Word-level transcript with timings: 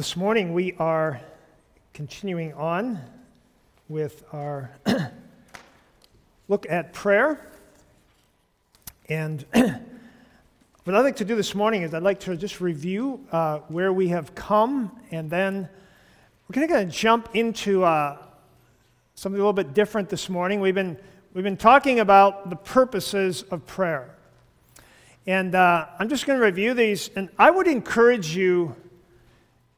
this 0.00 0.16
morning 0.16 0.54
we 0.54 0.72
are 0.78 1.20
continuing 1.92 2.54
on 2.54 2.98
with 3.90 4.24
our 4.32 4.70
look 6.48 6.66
at 6.70 6.94
prayer. 6.94 7.46
And 9.10 9.44
what 9.52 10.96
I'd 10.96 11.00
like 11.00 11.16
to 11.16 11.26
do 11.26 11.36
this 11.36 11.54
morning 11.54 11.82
is 11.82 11.92
I'd 11.92 12.02
like 12.02 12.18
to 12.20 12.34
just 12.34 12.62
review 12.62 13.26
uh, 13.30 13.58
where 13.68 13.92
we 13.92 14.08
have 14.08 14.34
come, 14.34 14.90
and 15.10 15.28
then 15.28 15.68
we're 16.48 16.54
kind 16.54 16.64
of 16.64 16.70
going 16.70 16.88
to 16.88 16.96
jump 16.96 17.28
into 17.34 17.84
uh, 17.84 18.16
something 19.16 19.38
a 19.38 19.42
little 19.42 19.52
bit 19.52 19.74
different 19.74 20.08
this 20.08 20.30
morning. 20.30 20.62
We've 20.62 20.74
been, 20.74 20.96
we've 21.34 21.44
been 21.44 21.58
talking 21.58 22.00
about 22.00 22.48
the 22.48 22.56
purposes 22.56 23.42
of 23.50 23.66
prayer. 23.66 24.16
And 25.26 25.54
uh, 25.54 25.88
I'm 25.98 26.08
just 26.08 26.24
going 26.24 26.38
to 26.38 26.44
review 26.46 26.72
these, 26.72 27.10
and 27.16 27.28
I 27.38 27.50
would 27.50 27.68
encourage 27.68 28.34
you 28.34 28.74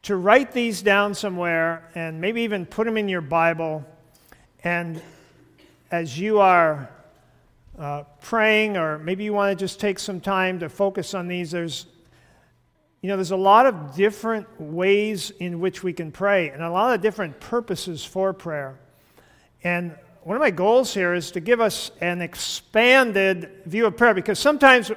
to 0.02 0.16
write 0.16 0.52
these 0.52 0.83
down 0.83 1.15
somewhere 1.15 1.88
and 1.95 2.20
maybe 2.20 2.42
even 2.42 2.66
put 2.66 2.84
them 2.84 2.97
in 2.97 3.09
your 3.09 3.20
Bible. 3.20 3.84
And 4.65 5.01
as 5.91 6.19
you 6.19 6.41
are 6.41 6.91
uh, 7.78 8.02
praying, 8.20 8.77
or 8.77 8.98
maybe 8.98 9.25
you 9.25 9.33
want 9.33 9.56
to 9.56 9.65
just 9.65 9.78
take 9.78 9.98
some 9.98 10.20
time 10.20 10.59
to 10.61 10.69
focus 10.69 11.15
on 11.15 11.28
these, 11.28 11.51
there's 11.51 11.87
you 13.01 13.09
know, 13.09 13.16
there's 13.16 13.33
a 13.33 13.37
lot 13.37 13.66
of 13.66 13.97
different 13.97 14.47
ways 14.61 15.33
in 15.41 15.59
which 15.59 15.83
we 15.83 15.92
can 15.92 16.12
pray 16.12 16.50
and 16.50 16.62
a 16.62 16.70
lot 16.70 16.95
of 16.95 17.00
different 17.00 17.41
purposes 17.41 18.05
for 18.05 18.33
prayer. 18.33 18.78
And 19.64 19.97
one 20.23 20.37
of 20.37 20.41
my 20.41 20.53
goals 20.53 20.95
here 20.95 21.12
is 21.12 21.33
to 21.33 21.41
give 21.41 21.61
us 21.61 21.91
an 22.00 22.23
expanded 22.23 23.50
view 23.66 23.87
of 23.87 23.97
prayer 23.97 24.14
because 24.14 24.39
sometimes, 24.39 24.89
you 24.89 24.97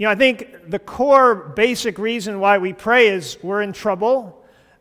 know, 0.00 0.10
I 0.10 0.14
think 0.14 0.68
the 0.68 0.78
core 0.78 1.34
basic 1.34 1.98
reason 1.98 2.38
why 2.38 2.58
we 2.58 2.74
pray 2.74 3.08
is 3.08 3.38
we're 3.42 3.62
in 3.62 3.72
trouble 3.72 4.37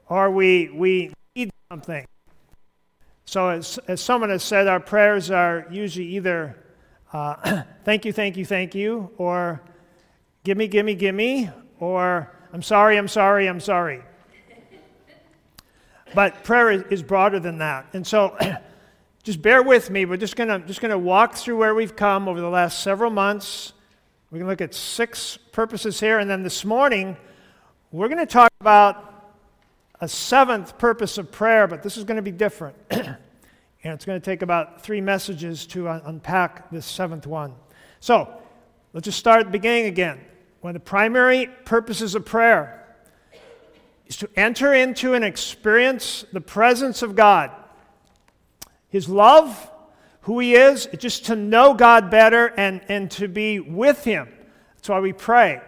or 0.10 0.32
we, 0.32 0.70
we 0.74 1.14
need 1.36 1.52
something. 1.70 2.06
So, 3.26 3.50
as, 3.50 3.78
as 3.88 4.02
someone 4.02 4.30
has 4.30 4.44
said, 4.44 4.68
our 4.68 4.80
prayers 4.80 5.30
are 5.32 5.68
usually 5.70 6.08
either 6.16 6.56
uh, 7.12 7.64
thank 7.84 8.06
you, 8.06 8.14
thank 8.14 8.38
you, 8.38 8.46
thank 8.46 8.76
you, 8.76 9.12
or 9.18 9.62
gimme, 10.44 10.68
gimme, 10.68 10.96
gimme, 10.96 11.50
or 11.80 12.32
I'm 12.54 12.62
sorry, 12.62 12.98
I'm 12.98 13.08
sorry, 13.08 13.48
I'm 13.48 13.60
sorry. 13.60 14.02
but 16.16 16.44
prayer 16.44 16.72
is, 16.72 17.04
broader 17.04 17.40
than 17.40 17.58
that. 17.58 17.88
And 17.94 18.06
so, 18.06 18.38
just 19.24 19.42
bear 19.42 19.62
with 19.62 19.90
me. 19.90 20.06
We're 20.06 20.18
just 20.18 20.36
going 20.36 20.50
to 20.50 20.66
just 20.66 20.80
gonna 20.80 20.98
walk 20.98 21.36
through 21.36 21.58
where 21.58 21.76
we've 21.76 21.96
come 21.96 22.30
over 22.30 22.40
the 22.40 22.50
last 22.50 22.82
several 22.82 23.12
months. 23.12 23.74
We're 24.30 24.40
going 24.40 24.48
to 24.48 24.52
look 24.52 24.62
at 24.62 24.74
six 24.74 25.38
purposes 25.54 26.02
here. 26.02 26.20
And 26.20 26.30
then 26.30 26.44
this 26.44 26.66
morning, 26.66 27.16
we're 27.94 28.10
going 28.10 28.20
to 28.20 28.26
talk 28.26 28.52
about 28.60 29.07
a 30.00 30.08
seventh 30.08 30.78
purpose 30.78 31.18
of 31.18 31.32
prayer, 31.32 31.68
but 31.68 31.84
this 31.84 31.98
is 31.98 32.04
going 32.04 32.18
to 32.18 32.22
be 32.22 32.32
different. 32.32 32.76
and 32.90 33.18
it's 33.84 34.06
going 34.06 34.20
to 34.20 34.26
take 34.26 34.42
about 34.42 34.82
three 34.82 35.02
messages 35.02 35.66
to 35.68 35.90
un- 35.90 36.02
unpack 36.06 36.70
this 36.70 36.86
seventh 36.86 37.26
one. 37.26 37.54
So 38.00 38.32
let's 38.94 39.06
just 39.06 39.18
start 39.18 39.40
at 39.40 39.46
the 39.48 39.52
beginning 39.52 39.86
again. 39.86 40.20
One 40.62 40.76
of 40.76 40.82
the 40.82 40.88
primary 40.88 41.48
purposes 41.66 42.16
of 42.16 42.26
prayer 42.26 42.86
is 44.08 44.18
to 44.18 44.30
enter 44.36 44.74
into 44.74 45.14
and 45.14 45.24
experience 45.24 46.26
the 46.32 46.42
presence 46.42 47.02
of 47.02 47.16
God, 47.16 47.52
His 48.90 49.10
love, 49.10 49.72
who 50.22 50.40
He 50.40 50.56
is, 50.56 50.88
just 50.98 51.26
to 51.26 51.36
know 51.36 51.74
God 51.74 52.10
better 52.10 52.48
and, 52.48 52.82
and 52.88 53.10
to 53.12 53.28
be 53.28 53.60
with 53.60 54.04
Him. 54.04 54.30
That's 54.76 54.90
why 54.90 55.00
we 55.00 55.14
pray. 55.14 55.62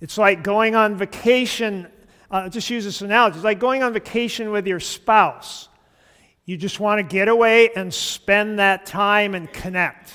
It's 0.00 0.18
like 0.18 0.42
going 0.42 0.74
on 0.74 0.96
vacation 0.96 1.88
uh, 2.34 2.48
just 2.48 2.68
use 2.68 2.84
this 2.84 3.00
analogy. 3.00 3.36
It's 3.36 3.44
like 3.44 3.60
going 3.60 3.84
on 3.84 3.92
vacation 3.92 4.50
with 4.50 4.66
your 4.66 4.80
spouse. 4.80 5.68
You 6.46 6.56
just 6.56 6.80
want 6.80 6.98
to 6.98 7.04
get 7.04 7.28
away 7.28 7.70
and 7.76 7.94
spend 7.94 8.58
that 8.58 8.86
time 8.86 9.36
and 9.36 9.50
connect. 9.52 10.12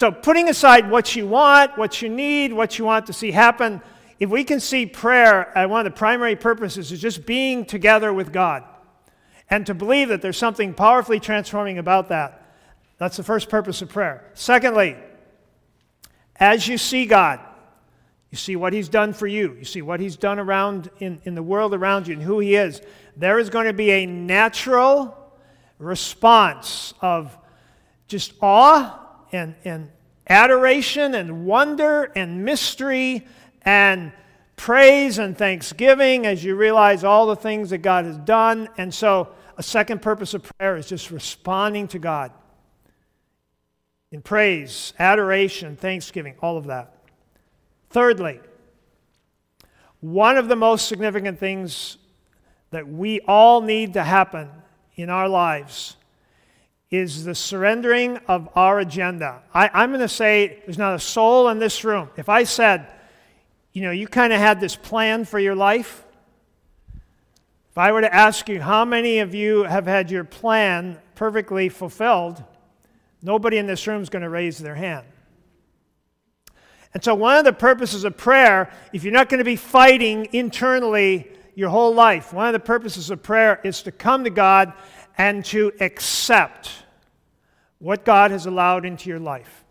So, 0.00 0.10
putting 0.10 0.48
aside 0.48 0.90
what 0.90 1.14
you 1.14 1.26
want, 1.26 1.76
what 1.76 2.00
you 2.00 2.08
need, 2.08 2.50
what 2.50 2.78
you 2.78 2.86
want 2.86 3.06
to 3.06 3.12
see 3.12 3.30
happen, 3.30 3.82
if 4.18 4.30
we 4.30 4.42
can 4.42 4.58
see 4.58 4.86
prayer, 4.86 5.56
uh, 5.56 5.68
one 5.68 5.86
of 5.86 5.92
the 5.92 5.96
primary 5.96 6.34
purposes 6.34 6.90
is 6.90 6.98
just 6.98 7.26
being 7.26 7.66
together 7.66 8.14
with 8.14 8.32
God 8.32 8.64
and 9.50 9.66
to 9.66 9.74
believe 9.74 10.08
that 10.08 10.22
there's 10.22 10.38
something 10.38 10.72
powerfully 10.72 11.20
transforming 11.20 11.76
about 11.76 12.08
that. 12.08 12.42
That's 12.96 13.18
the 13.18 13.22
first 13.22 13.50
purpose 13.50 13.82
of 13.82 13.90
prayer. 13.90 14.30
Secondly, 14.32 14.96
as 16.36 16.66
you 16.66 16.78
see 16.78 17.04
God, 17.04 17.40
you 18.36 18.38
see 18.38 18.56
what 18.56 18.74
he's 18.74 18.90
done 18.90 19.14
for 19.14 19.26
you. 19.26 19.56
You 19.58 19.64
see 19.64 19.80
what 19.80 19.98
he's 19.98 20.16
done 20.16 20.38
around 20.38 20.90
in, 20.98 21.22
in 21.24 21.34
the 21.34 21.42
world 21.42 21.72
around 21.72 22.06
you 22.06 22.12
and 22.12 22.22
who 22.22 22.38
he 22.38 22.54
is. 22.54 22.82
There 23.16 23.38
is 23.38 23.48
going 23.48 23.64
to 23.64 23.72
be 23.72 23.90
a 23.92 24.04
natural 24.04 25.16
response 25.78 26.92
of 27.00 27.34
just 28.08 28.34
awe 28.42 29.00
and, 29.32 29.54
and 29.64 29.90
adoration 30.28 31.14
and 31.14 31.46
wonder 31.46 32.12
and 32.14 32.44
mystery 32.44 33.26
and 33.62 34.12
praise 34.56 35.18
and 35.18 35.36
thanksgiving 35.38 36.26
as 36.26 36.44
you 36.44 36.56
realize 36.56 37.04
all 37.04 37.26
the 37.26 37.36
things 37.36 37.70
that 37.70 37.78
God 37.78 38.04
has 38.04 38.18
done. 38.18 38.68
And 38.76 38.92
so, 38.92 39.30
a 39.56 39.62
second 39.62 40.02
purpose 40.02 40.34
of 40.34 40.42
prayer 40.58 40.76
is 40.76 40.86
just 40.86 41.10
responding 41.10 41.88
to 41.88 41.98
God 41.98 42.32
in 44.12 44.20
praise, 44.20 44.92
adoration, 44.98 45.76
thanksgiving, 45.76 46.34
all 46.42 46.58
of 46.58 46.66
that. 46.66 46.95
Thirdly, 47.96 48.40
one 50.00 50.36
of 50.36 50.48
the 50.48 50.54
most 50.54 50.86
significant 50.86 51.40
things 51.40 51.96
that 52.70 52.86
we 52.86 53.20
all 53.20 53.62
need 53.62 53.94
to 53.94 54.04
happen 54.04 54.50
in 54.96 55.08
our 55.08 55.30
lives 55.30 55.96
is 56.90 57.24
the 57.24 57.34
surrendering 57.34 58.18
of 58.28 58.50
our 58.54 58.80
agenda. 58.80 59.42
I, 59.54 59.82
am 59.82 59.92
going 59.92 60.00
to 60.00 60.08
say 60.08 60.62
there's 60.66 60.76
not 60.76 60.94
a 60.94 60.98
soul 60.98 61.48
in 61.48 61.58
this 61.58 61.84
room. 61.84 62.10
If 62.18 62.28
I 62.28 62.44
said, 62.44 62.86
you 63.72 63.80
know, 63.80 63.92
you 63.92 64.06
kind 64.06 64.30
of 64.30 64.40
had 64.40 64.60
this 64.60 64.76
plan 64.76 65.24
for 65.24 65.38
your 65.38 65.54
life, 65.54 66.04
if 67.70 67.78
I 67.78 67.92
were 67.92 68.02
to 68.02 68.14
ask 68.14 68.46
you 68.50 68.60
how 68.60 68.84
many 68.84 69.20
of 69.20 69.34
you 69.34 69.62
have 69.62 69.86
had 69.86 70.10
your 70.10 70.24
plan 70.24 70.98
perfectly 71.14 71.70
fulfilled, 71.70 72.44
nobody 73.22 73.56
in 73.56 73.66
this 73.66 73.86
room 73.86 74.02
is 74.02 74.10
going 74.10 74.22
to 74.22 74.28
raise 74.28 74.58
their 74.58 74.74
hand. 74.74 75.06
And 76.94 77.04
so, 77.04 77.14
one 77.14 77.36
of 77.36 77.44
the 77.44 77.52
purposes 77.52 78.04
of 78.04 78.16
prayer, 78.16 78.70
if 78.92 79.04
you're 79.04 79.12
not 79.12 79.28
going 79.28 79.38
to 79.38 79.44
be 79.44 79.56
fighting 79.56 80.28
internally 80.32 81.30
your 81.54 81.68
whole 81.68 81.94
life, 81.94 82.32
one 82.32 82.46
of 82.46 82.52
the 82.52 82.60
purposes 82.60 83.10
of 83.10 83.22
prayer 83.22 83.60
is 83.64 83.82
to 83.82 83.92
come 83.92 84.24
to 84.24 84.30
God 84.30 84.72
and 85.18 85.44
to 85.46 85.72
accept 85.80 86.70
what 87.78 88.04
God 88.04 88.30
has 88.30 88.46
allowed 88.46 88.84
into 88.84 89.08
your 89.08 89.18
life. 89.18 89.64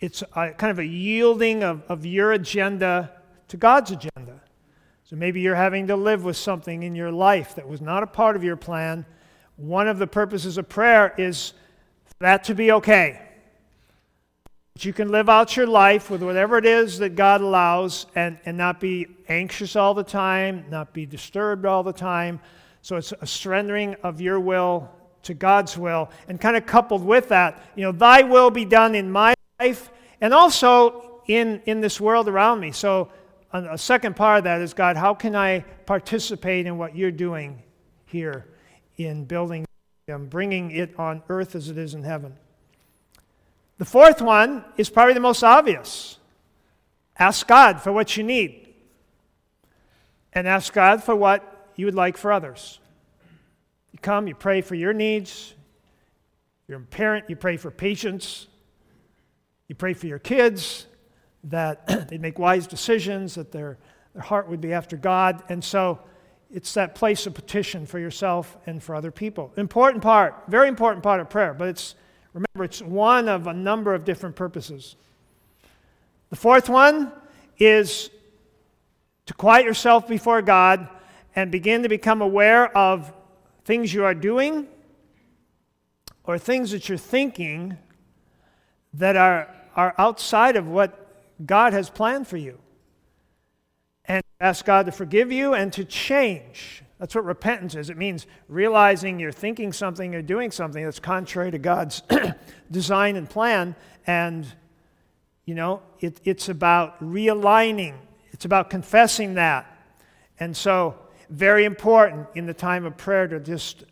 It's 0.00 0.22
a, 0.34 0.50
kind 0.50 0.70
of 0.70 0.78
a 0.78 0.86
yielding 0.86 1.62
of, 1.62 1.82
of 1.88 2.04
your 2.04 2.32
agenda 2.32 3.12
to 3.48 3.56
God's 3.56 3.90
agenda. 3.90 4.40
So 5.04 5.16
maybe 5.16 5.40
you're 5.40 5.54
having 5.54 5.88
to 5.88 5.96
live 5.96 6.24
with 6.24 6.36
something 6.36 6.82
in 6.82 6.94
your 6.94 7.12
life 7.12 7.54
that 7.56 7.68
was 7.68 7.80
not 7.80 8.02
a 8.02 8.06
part 8.06 8.34
of 8.34 8.42
your 8.42 8.56
plan. 8.56 9.04
One 9.56 9.86
of 9.86 9.98
the 9.98 10.06
purposes 10.06 10.56
of 10.58 10.68
prayer 10.68 11.14
is 11.18 11.52
that 12.18 12.44
to 12.44 12.54
be 12.54 12.72
okay 12.72 13.20
you 14.84 14.92
can 14.92 15.10
live 15.10 15.28
out 15.28 15.56
your 15.56 15.66
life 15.66 16.10
with 16.10 16.22
whatever 16.22 16.56
it 16.56 16.66
is 16.66 16.98
that 16.98 17.14
God 17.14 17.40
allows 17.40 18.06
and, 18.14 18.38
and 18.44 18.56
not 18.56 18.80
be 18.80 19.06
anxious 19.28 19.76
all 19.76 19.94
the 19.94 20.04
time, 20.04 20.64
not 20.70 20.92
be 20.92 21.06
disturbed 21.06 21.66
all 21.66 21.82
the 21.82 21.92
time. 21.92 22.40
So 22.80 22.96
it's 22.96 23.12
a 23.20 23.26
surrendering 23.26 23.96
of 24.02 24.20
your 24.20 24.40
will 24.40 24.90
to 25.24 25.34
God's 25.34 25.76
will. 25.76 26.10
And 26.26 26.40
kind 26.40 26.56
of 26.56 26.66
coupled 26.66 27.04
with 27.04 27.28
that, 27.28 27.62
you 27.76 27.82
know, 27.82 27.92
thy 27.92 28.22
will 28.22 28.50
be 28.50 28.64
done 28.64 28.94
in 28.94 29.10
my 29.10 29.34
life 29.60 29.90
and 30.20 30.32
also 30.34 31.22
in, 31.26 31.62
in 31.66 31.80
this 31.80 32.00
world 32.00 32.28
around 32.28 32.60
me. 32.60 32.72
So 32.72 33.10
a 33.52 33.78
second 33.78 34.16
part 34.16 34.38
of 34.38 34.44
that 34.44 34.60
is 34.60 34.74
God, 34.74 34.96
how 34.96 35.14
can 35.14 35.36
I 35.36 35.60
participate 35.86 36.66
in 36.66 36.78
what 36.78 36.96
you're 36.96 37.10
doing 37.10 37.62
here 38.06 38.46
in 38.96 39.24
building, 39.26 39.64
bringing 40.06 40.70
it 40.70 40.98
on 40.98 41.22
earth 41.28 41.54
as 41.54 41.68
it 41.68 41.78
is 41.78 41.94
in 41.94 42.02
heaven? 42.02 42.36
The 43.82 43.86
fourth 43.86 44.22
one 44.22 44.64
is 44.76 44.88
probably 44.88 45.14
the 45.14 45.18
most 45.18 45.42
obvious 45.42 46.16
ask 47.18 47.48
God 47.48 47.82
for 47.82 47.92
what 47.92 48.16
you 48.16 48.22
need, 48.22 48.72
and 50.32 50.46
ask 50.46 50.72
God 50.72 51.02
for 51.02 51.16
what 51.16 51.72
you 51.74 51.86
would 51.86 51.94
like 51.96 52.16
for 52.16 52.30
others. 52.30 52.78
You 53.90 53.98
come, 53.98 54.28
you 54.28 54.36
pray 54.36 54.60
for 54.60 54.76
your 54.76 54.92
needs. 54.92 55.54
You're 56.68 56.78
a 56.78 56.82
parent, 56.82 57.24
you 57.28 57.34
pray 57.34 57.56
for 57.56 57.72
patience. 57.72 58.46
You 59.66 59.74
pray 59.74 59.94
for 59.94 60.06
your 60.06 60.20
kids 60.20 60.86
that 61.42 61.84
they 62.08 62.18
make 62.18 62.38
wise 62.38 62.68
decisions, 62.68 63.34
that 63.34 63.50
their, 63.50 63.78
their 64.12 64.22
heart 64.22 64.48
would 64.48 64.60
be 64.60 64.72
after 64.72 64.96
God. 64.96 65.42
And 65.48 65.64
so 65.64 65.98
it's 66.52 66.72
that 66.74 66.94
place 66.94 67.26
of 67.26 67.34
petition 67.34 67.86
for 67.86 67.98
yourself 67.98 68.56
and 68.64 68.80
for 68.80 68.94
other 68.94 69.10
people. 69.10 69.52
Important 69.56 70.04
part, 70.04 70.44
very 70.46 70.68
important 70.68 71.02
part 71.02 71.20
of 71.20 71.28
prayer, 71.28 71.52
but 71.52 71.66
it's 71.66 71.96
Remember, 72.34 72.64
it's 72.64 72.80
one 72.80 73.28
of 73.28 73.46
a 73.46 73.52
number 73.52 73.94
of 73.94 74.04
different 74.04 74.36
purposes. 74.36 74.96
The 76.30 76.36
fourth 76.36 76.68
one 76.68 77.12
is 77.58 78.10
to 79.26 79.34
quiet 79.34 79.66
yourself 79.66 80.08
before 80.08 80.42
God 80.42 80.88
and 81.36 81.50
begin 81.50 81.82
to 81.82 81.88
become 81.88 82.22
aware 82.22 82.76
of 82.76 83.12
things 83.64 83.92
you 83.92 84.04
are 84.04 84.14
doing 84.14 84.66
or 86.24 86.38
things 86.38 86.70
that 86.70 86.88
you're 86.88 86.98
thinking 86.98 87.76
that 88.94 89.16
are, 89.16 89.48
are 89.74 89.94
outside 89.98 90.56
of 90.56 90.66
what 90.66 90.98
God 91.44 91.72
has 91.72 91.90
planned 91.90 92.28
for 92.28 92.36
you. 92.36 92.58
And 94.04 94.22
ask 94.40 94.64
God 94.64 94.86
to 94.86 94.92
forgive 94.92 95.30
you 95.30 95.54
and 95.54 95.72
to 95.74 95.84
change. 95.84 96.82
That's 97.02 97.16
what 97.16 97.24
repentance 97.24 97.74
is. 97.74 97.90
It 97.90 97.96
means 97.96 98.28
realizing 98.48 99.18
you're 99.18 99.32
thinking 99.32 99.72
something 99.72 100.14
or 100.14 100.22
doing 100.22 100.52
something 100.52 100.84
that's 100.84 101.00
contrary 101.00 101.50
to 101.50 101.58
God's 101.58 102.00
design 102.70 103.16
and 103.16 103.28
plan. 103.28 103.74
And, 104.06 104.46
you 105.44 105.56
know, 105.56 105.82
it, 105.98 106.20
it's 106.22 106.48
about 106.48 107.02
realigning, 107.02 107.96
it's 108.30 108.44
about 108.44 108.70
confessing 108.70 109.34
that. 109.34 109.66
And 110.38 110.56
so, 110.56 110.96
very 111.28 111.64
important 111.64 112.28
in 112.36 112.46
the 112.46 112.54
time 112.54 112.84
of 112.84 112.96
prayer 112.96 113.26
to 113.26 113.40
just 113.40 113.82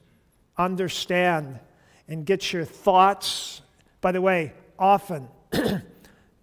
understand 0.57 1.59
and 2.07 2.25
get 2.25 2.53
your 2.53 2.65
thoughts. 2.65 3.61
By 4.03 4.13
the 4.13 4.21
way, 4.21 4.53
often 4.79 5.27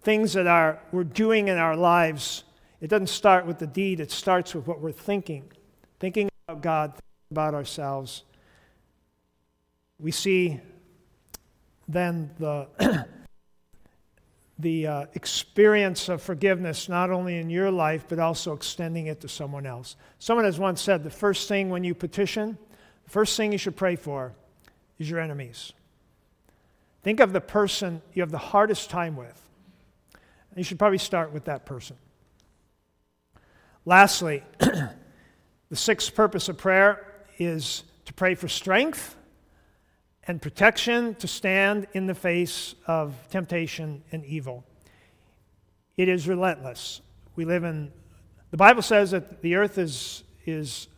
things 0.02 0.34
that 0.34 0.46
are, 0.46 0.80
we're 0.92 1.04
doing 1.04 1.48
in 1.48 1.56
our 1.56 1.76
lives, 1.76 2.44
it 2.82 2.88
doesn't 2.88 3.06
start 3.06 3.46
with 3.46 3.58
the 3.58 3.66
deed, 3.66 4.00
it 4.00 4.10
starts 4.10 4.54
with 4.54 4.66
what 4.66 4.82
we're 4.82 4.92
thinking. 4.92 5.50
Thinking 5.98 6.28
about 6.48 6.62
God, 6.62 6.94
about 7.30 7.52
ourselves. 7.52 8.24
We 9.98 10.10
see 10.10 10.58
then 11.86 12.30
the, 12.38 12.68
the 14.58 14.86
uh, 14.86 15.06
experience 15.12 16.08
of 16.08 16.22
forgiveness, 16.22 16.88
not 16.88 17.10
only 17.10 17.36
in 17.36 17.50
your 17.50 17.70
life, 17.70 18.06
but 18.08 18.18
also 18.18 18.54
extending 18.54 19.08
it 19.08 19.20
to 19.20 19.28
someone 19.28 19.66
else. 19.66 19.96
Someone 20.20 20.46
has 20.46 20.58
once 20.58 20.80
said 20.80 21.04
the 21.04 21.10
first 21.10 21.48
thing 21.48 21.68
when 21.68 21.84
you 21.84 21.94
petition, 21.94 22.56
the 23.04 23.10
first 23.10 23.36
thing 23.36 23.52
you 23.52 23.58
should 23.58 23.76
pray 23.76 23.96
for 23.96 24.32
is 24.98 25.10
your 25.10 25.20
enemies. 25.20 25.74
Think 27.02 27.20
of 27.20 27.34
the 27.34 27.42
person 27.42 28.00
you 28.14 28.22
have 28.22 28.30
the 28.30 28.38
hardest 28.38 28.88
time 28.88 29.16
with. 29.16 29.38
You 30.56 30.64
should 30.64 30.78
probably 30.78 30.96
start 30.96 31.30
with 31.30 31.44
that 31.44 31.66
person. 31.66 31.96
Lastly, 33.84 34.42
the 35.70 35.76
sixth 35.76 36.14
purpose 36.14 36.48
of 36.48 36.56
prayer 36.56 37.06
is 37.38 37.84
to 38.06 38.14
pray 38.14 38.34
for 38.34 38.48
strength 38.48 39.16
and 40.26 40.40
protection 40.40 41.14
to 41.16 41.28
stand 41.28 41.86
in 41.92 42.06
the 42.06 42.14
face 42.14 42.74
of 42.86 43.14
temptation 43.30 44.02
and 44.12 44.24
evil. 44.24 44.64
It 45.96 46.08
is 46.08 46.26
relentless. 46.26 47.00
We 47.36 47.44
live 47.44 47.64
in, 47.64 47.92
the 48.50 48.56
Bible 48.56 48.82
says 48.82 49.10
that 49.10 49.42
the 49.42 49.56
earth 49.56 49.78
is, 49.78 50.24
is 50.46 50.88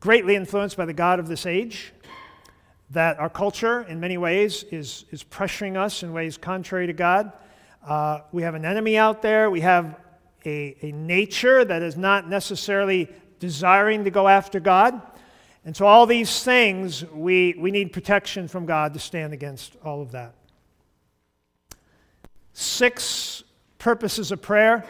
greatly 0.00 0.36
influenced 0.36 0.76
by 0.76 0.84
the 0.84 0.92
God 0.92 1.18
of 1.18 1.28
this 1.28 1.46
age 1.46 1.92
that 2.90 3.18
our 3.18 3.30
culture, 3.30 3.82
in 3.82 3.98
many 3.98 4.16
ways, 4.16 4.62
is, 4.70 5.06
is 5.10 5.24
pressuring 5.24 5.76
us 5.76 6.02
in 6.02 6.12
ways 6.12 6.36
contrary 6.36 6.86
to 6.86 6.92
God. 6.92 7.32
Uh, 7.84 8.20
we 8.30 8.42
have 8.42 8.54
an 8.54 8.64
enemy 8.64 8.96
out 8.96 9.22
there. 9.22 9.50
We 9.50 9.62
have 9.62 9.98
a, 10.46 10.76
a 10.82 10.92
nature 10.92 11.64
that 11.64 11.82
is 11.82 11.96
not 11.96 12.28
necessarily 12.28 13.08
desiring 13.46 14.04
to 14.04 14.10
go 14.10 14.28
after 14.28 14.60
God. 14.60 15.00
And 15.64 15.76
so, 15.76 15.86
all 15.86 16.06
these 16.06 16.42
things, 16.42 17.04
we, 17.06 17.54
we 17.58 17.70
need 17.70 17.92
protection 17.92 18.48
from 18.48 18.66
God 18.66 18.92
to 18.94 19.00
stand 19.00 19.32
against 19.32 19.76
all 19.84 20.02
of 20.02 20.12
that. 20.12 20.34
Six 22.52 23.44
purposes 23.78 24.30
of 24.30 24.42
prayer. 24.42 24.84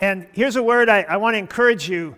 And 0.00 0.26
here's 0.32 0.56
a 0.56 0.62
word 0.62 0.88
I, 0.88 1.02
I 1.02 1.16
want 1.16 1.34
to 1.34 1.38
encourage 1.38 1.88
you 1.88 2.14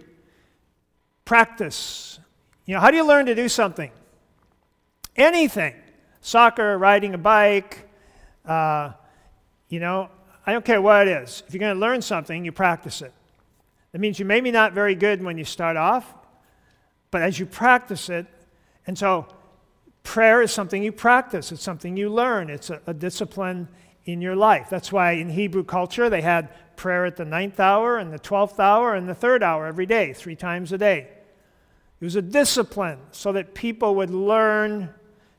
practice. 1.24 2.18
You 2.66 2.74
know, 2.74 2.80
how 2.80 2.90
do 2.90 2.96
you 2.96 3.06
learn 3.06 3.26
to 3.26 3.34
do 3.34 3.48
something? 3.48 3.90
anything 5.20 5.74
soccer, 6.20 6.76
riding 6.76 7.14
a 7.14 7.18
bike, 7.18 7.88
uh, 8.44 8.92
you 9.68 9.80
know, 9.80 10.08
I 10.46 10.52
don't 10.52 10.64
care 10.64 10.82
what 10.82 11.06
it 11.06 11.22
is. 11.22 11.42
If 11.46 11.54
you're 11.54 11.60
going 11.60 11.74
to 11.74 11.80
learn 11.80 12.02
something, 12.02 12.44
you 12.44 12.52
practice 12.52 13.02
it. 13.02 13.12
That 13.92 13.98
means 14.00 14.18
you 14.18 14.24
may 14.24 14.40
be 14.40 14.50
not 14.50 14.72
very 14.72 14.94
good 14.94 15.22
when 15.22 15.36
you 15.38 15.44
start 15.44 15.76
off, 15.76 16.14
but 17.10 17.22
as 17.22 17.38
you 17.38 17.46
practice 17.46 18.08
it, 18.08 18.26
and 18.86 18.96
so 18.96 19.26
prayer 20.02 20.42
is 20.42 20.52
something 20.52 20.82
you 20.82 20.92
practice, 20.92 21.52
it's 21.52 21.62
something 21.62 21.96
you 21.96 22.08
learn, 22.08 22.50
it's 22.50 22.70
a, 22.70 22.80
a 22.86 22.94
discipline 22.94 23.68
in 24.04 24.22
your 24.22 24.36
life. 24.36 24.68
That's 24.70 24.92
why 24.92 25.12
in 25.12 25.28
Hebrew 25.28 25.64
culture 25.64 26.08
they 26.08 26.22
had 26.22 26.48
prayer 26.76 27.04
at 27.04 27.16
the 27.16 27.24
ninth 27.24 27.60
hour 27.60 27.98
and 27.98 28.12
the 28.12 28.18
twelfth 28.18 28.58
hour 28.58 28.94
and 28.94 29.08
the 29.08 29.14
third 29.14 29.42
hour 29.42 29.66
every 29.66 29.86
day, 29.86 30.12
three 30.12 30.36
times 30.36 30.72
a 30.72 30.78
day. 30.78 31.08
It 32.00 32.04
was 32.04 32.16
a 32.16 32.22
discipline 32.22 32.98
so 33.10 33.32
that 33.32 33.54
people 33.54 33.96
would 33.96 34.10
learn 34.10 34.88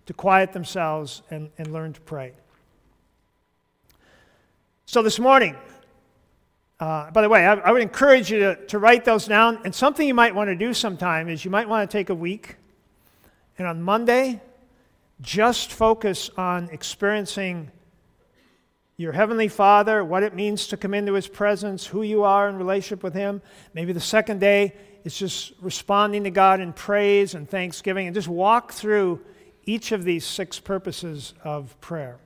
to 0.06 0.14
quiet 0.14 0.54
themselves 0.54 1.24
and, 1.32 1.50
and 1.58 1.74
learn 1.74 1.94
to 1.94 2.02
pray. 2.02 2.34
So 4.86 5.02
this 5.02 5.20
morning, 5.20 5.56
uh, 6.82 7.12
by 7.12 7.22
the 7.22 7.30
way, 7.30 7.46
I, 7.46 7.54
I, 7.54 7.72
would 7.72 7.84
encourage 7.84 8.32
you 8.32 8.40
to, 8.40 8.66
to 8.66 8.80
write 8.80 9.06
those 9.06 9.28
down. 9.28 9.60
And 9.64 9.74
something 9.74 10.08
you 10.08 10.16
might 10.16 10.34
want 10.34 10.48
to 10.50 10.56
do 10.56 10.74
sometime 10.74 11.30
is 11.30 11.46
you 11.46 11.52
might 11.52 11.70
want 11.70 11.90
to 11.90 11.98
take 11.98 12.10
a 12.10 12.16
week 12.16 12.58
and 13.60 13.68
on 13.68 13.84
Monday, 13.84 14.42
just 15.22 15.72
focus 15.72 16.32
on 16.36 16.70
experiencing 16.72 17.70
your 18.98 19.12
Heavenly 19.12 19.48
Father, 19.48 20.04
what 20.04 20.24
it 20.24 20.34
means 20.34 20.66
to 20.68 20.78
come 20.78 20.96
into 20.96 21.14
His 21.14 21.28
presence, 21.28 21.86
who 21.86 22.02
you 22.02 22.24
are 22.24 22.50
in 22.50 22.58
relationship 22.58 23.04
with 23.04 23.14
Him. 23.14 23.44
Maybe 23.76 23.94
the 23.94 24.00
second 24.00 24.40
day 24.40 24.74
is 25.04 25.16
just 25.16 25.54
responding 25.62 26.24
to 26.24 26.32
God 26.32 26.60
in 26.60 26.74
praise 26.74 27.36
and 27.36 27.48
thanksgiving, 27.48 28.08
and 28.08 28.16
just 28.16 28.28
walk 28.28 28.72
through 28.72 29.22
each 29.66 29.92
of 29.92 30.04
these 30.04 30.26
six 30.26 30.60
purposes 30.60 31.36
of 31.44 31.80
prayer. 31.82 32.18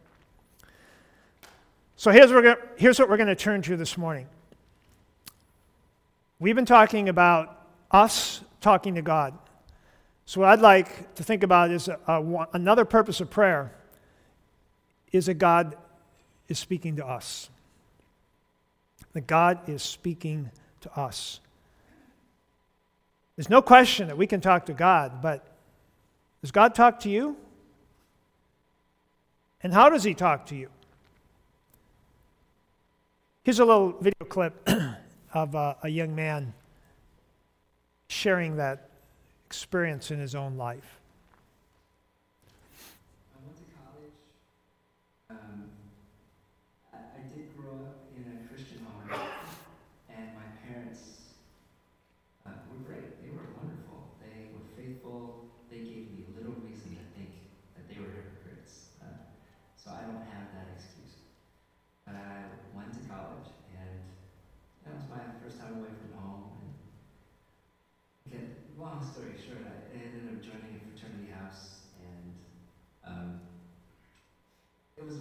So 1.97 2.11
here's 2.11 2.31
what, 2.31 2.75
here's 2.77 2.97
what 2.97 3.09
we're 3.09 3.17
going 3.17 3.27
to 3.27 3.35
turn 3.35 3.61
to 3.63 3.75
this 3.75 3.97
morning. 3.97 4.27
We've 6.37 6.55
been 6.55 6.65
talking 6.65 7.07
about 7.07 7.65
us 7.91 8.41
talking 8.59 8.95
to 8.95 9.01
God. 9.01 9.37
So, 10.25 10.41
what 10.41 10.49
I'd 10.49 10.59
like 10.59 11.15
to 11.15 11.23
think 11.23 11.43
about 11.43 11.71
is 11.71 11.87
uh, 11.87 11.97
a, 12.07 12.21
a, 12.21 12.47
another 12.53 12.83
purpose 12.83 13.21
of 13.21 13.29
prayer 13.29 13.71
is 15.13 15.27
that 15.27 15.35
God 15.35 15.77
is 16.49 16.59
speaking 16.59 16.97
to 16.97 17.05
us. 17.05 17.49
That 19.13 19.27
God 19.27 19.69
is 19.69 19.81
speaking 19.81 20.51
to 20.81 20.99
us. 20.99 21.39
There's 23.37 23.49
no 23.49 23.61
question 23.61 24.07
that 24.07 24.17
we 24.17 24.27
can 24.27 24.41
talk 24.41 24.65
to 24.65 24.73
God, 24.73 25.21
but 25.21 25.45
does 26.41 26.51
God 26.51 26.75
talk 26.75 26.99
to 27.01 27.09
you? 27.09 27.37
And 29.61 29.73
how 29.73 29.89
does 29.89 30.03
He 30.03 30.13
talk 30.13 30.47
to 30.47 30.55
you? 30.55 30.69
Here's 33.43 33.59
a 33.59 33.65
little 33.65 33.91
video 34.01 34.25
clip 34.27 34.67
of 35.35 35.53
uh, 35.53 35.75
a 35.83 35.89
young 35.89 36.15
man 36.15 36.53
sharing 38.07 38.55
that 38.55 38.89
experience 39.45 40.09
in 40.09 40.17
his 40.17 40.33
own 40.33 40.57
life. 40.57 41.01
Months 68.77 69.11
short, 69.37 69.63
I 69.65 69.95
ended 69.95 70.27
up 70.29 70.41
joining 70.41 70.75
a 70.75 70.79
fraternity 70.79 71.27
house, 71.27 71.83
and 71.99 72.33
um, 73.03 73.33
it 74.97 75.05
was 75.05 75.19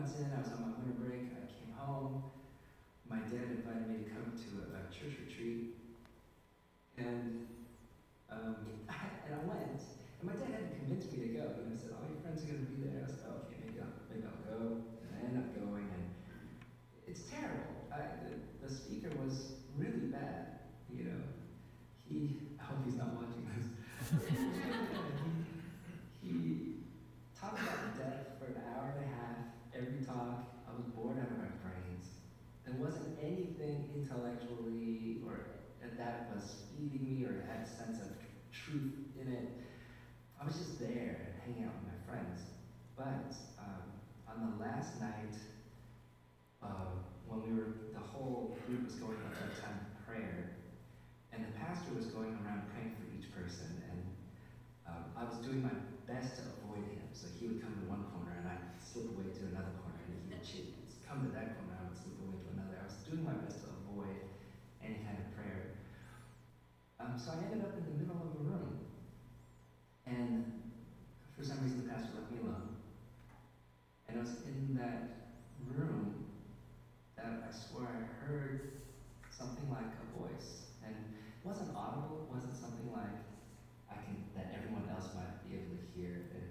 on 0.00 0.60
my 0.64 0.72
winter 0.80 0.96
break. 0.96 1.28
I 1.36 1.44
came 1.44 1.76
home. 1.76 2.24
My 3.04 3.20
dad 3.28 3.52
invited 3.52 3.84
me 3.84 4.04
to 4.04 4.08
come 4.08 4.32
to 4.32 4.48
a, 4.64 4.80
a 4.80 4.82
church 4.88 5.20
retreat, 5.28 5.76
and 6.96 7.46
um, 8.32 8.56
I, 8.88 8.96
and 9.28 9.34
I 9.34 9.44
went. 9.44 9.60
said, 11.80 11.96
"All 11.96 12.04
your 12.08 12.20
friends 12.20 12.44
are 12.44 12.52
gonna 12.52 12.68
be 12.68 12.80
there." 12.80 13.04
I 13.04 13.08
said, 13.08 13.28
"Okay, 13.44 13.56
maybe 13.64 13.80
I'll 13.80 13.96
maybe 14.08 14.24
I'll 14.24 14.44
go." 14.44 14.88
And 15.04 15.08
I 15.12 15.18
ended 15.24 15.44
up 15.44 15.48
going, 15.56 15.88
and 15.88 16.04
it's 17.08 17.28
terrible. 17.28 17.88
I, 17.92 18.24
the, 18.24 18.36
the 18.64 18.72
speaker 18.72 19.08
was 19.16 19.64
really 19.76 20.12
bad. 20.12 20.68
You 20.92 21.04
know, 21.04 21.20
he. 22.08 22.40
I 22.60 22.72
hope 22.72 22.84
he's 22.84 22.96
not 22.96 23.16
watching 23.16 23.44
this. 23.52 23.68
he, 26.22 26.28
he 26.28 26.88
talked 27.32 27.60
about 27.60 27.96
death 27.96 28.40
for 28.40 28.52
an 28.52 28.60
hour 28.76 28.96
and 28.96 29.04
a 29.04 29.08
half 29.08 29.40
every 29.74 30.04
talk. 30.04 30.44
I 30.68 30.76
was 30.76 30.84
bored 30.94 31.18
out 31.18 31.32
of 31.32 31.38
my 31.38 31.50
brains. 31.64 32.20
There 32.66 32.76
wasn't 32.76 33.18
anything 33.22 33.90
intellectually 33.96 35.24
or 35.26 35.48
that 35.98 36.30
was 36.32 36.64
feeding 36.76 37.04
me 37.04 37.24
or 37.24 37.44
had 37.48 37.66
a 37.66 37.68
sense 37.68 38.00
of 38.00 38.08
truth 38.52 38.94
in 39.20 39.32
it. 39.32 39.48
I 40.40 40.44
was 40.44 40.56
just 40.56 40.78
there 40.80 41.20
and 41.26 41.32
hanging 41.44 41.68
out 41.68 41.74
with 41.76 41.92
my 41.92 41.98
friends. 42.08 42.40
But 43.00 43.32
um, 43.56 43.80
on 44.28 44.36
the 44.44 44.52
last 44.60 45.00
night, 45.00 45.32
uh, 46.60 46.92
when 47.24 47.40
we 47.48 47.48
were, 47.56 47.72
the 47.96 48.04
whole 48.12 48.52
group 48.68 48.84
was 48.84 49.00
going 49.00 49.16
into 49.16 49.40
a 49.40 49.52
time 49.64 49.72
of 49.80 50.04
prayer, 50.04 50.52
and 51.32 51.40
the 51.40 51.52
pastor 51.56 51.96
was 51.96 52.04
going 52.12 52.36
around 52.44 52.60
praying 52.68 52.92
for 53.00 53.08
each 53.16 53.32
person, 53.32 53.72
and 53.88 54.04
um, 54.84 55.02
I 55.16 55.24
was 55.24 55.40
doing 55.40 55.64
my 55.64 55.72
best 56.04 56.36
to 56.36 56.42
avoid 56.60 56.84
him. 56.92 57.08
So 57.16 57.24
he 57.40 57.48
would 57.48 57.64
come 57.64 57.72
to 57.72 57.84
one 57.88 58.04
corner, 58.12 58.36
and 58.36 58.44
I'd 58.44 58.60
slip 58.84 59.08
away 59.16 59.32
to 59.32 59.48
another 59.48 59.72
corner, 59.80 59.96
and 60.04 60.12
he 60.12 60.60
would 60.60 60.84
come 61.00 61.24
to 61.24 61.32
that 61.32 61.56
corner, 61.56 61.72
and 61.72 61.80
I 61.80 61.84
would 61.88 61.96
slip 61.96 62.20
away 62.20 62.36
to 62.36 62.48
another. 62.52 62.76
I 62.76 62.84
was 62.84 63.00
doing 63.08 63.24
my 63.24 63.32
best 63.40 63.64
to 63.64 63.66
avoid 63.80 64.20
any 64.84 65.00
kind 65.00 65.16
of 65.16 65.24
prayer. 65.32 65.64
Um, 67.00 67.16
so 67.16 67.32
I 67.32 67.40
ended 67.40 67.64
up 67.64 67.72
in 67.80 67.80
the 67.88 67.96
middle 67.96 68.20
of 68.20 68.28
a 68.28 68.40
room, 68.44 68.76
and 70.04 70.44
for 71.32 71.48
some 71.48 71.64
reason 71.64 71.80
the 71.80 71.88
pastor 71.88 72.12
left 72.12 72.28
me 72.28 72.36
alone. 72.44 72.69
And 74.10 74.18
it 74.18 74.22
was 74.22 74.42
in 74.44 74.74
that 74.74 75.04
room 75.70 76.18
that 77.14 77.38
I 77.46 77.52
swear 77.52 77.86
I 77.86 78.24
heard 78.26 78.58
something 79.30 79.70
like 79.70 79.86
a 80.02 80.18
voice, 80.18 80.64
and 80.82 80.96
it 80.96 81.46
wasn't 81.46 81.70
audible. 81.76 82.18
It 82.26 82.28
wasn't 82.28 82.56
something 82.56 82.90
like 82.92 83.14
I 83.88 83.94
can 83.94 84.18
that 84.34 84.50
everyone 84.52 84.88
else 84.90 85.10
might 85.14 85.30
be 85.46 85.54
able 85.54 85.70
to 85.70 85.78
hear. 85.94 86.24
It, 86.32 86.42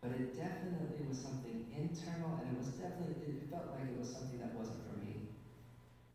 but 0.00 0.12
it 0.12 0.32
definitely 0.32 1.02
was 1.02 1.18
something 1.18 1.64
internal, 1.72 2.36
and 2.38 2.48
it 2.48 2.54
was 2.56 2.68
definitely 2.68 3.16
it 3.26 3.42
felt 3.50 3.68
like 3.68 3.88
it 3.88 3.96
was 3.98 4.08
something 4.08 4.38
that 4.38 4.54
wasn't 4.54 4.80
for 4.80 4.94
me. 4.94 5.24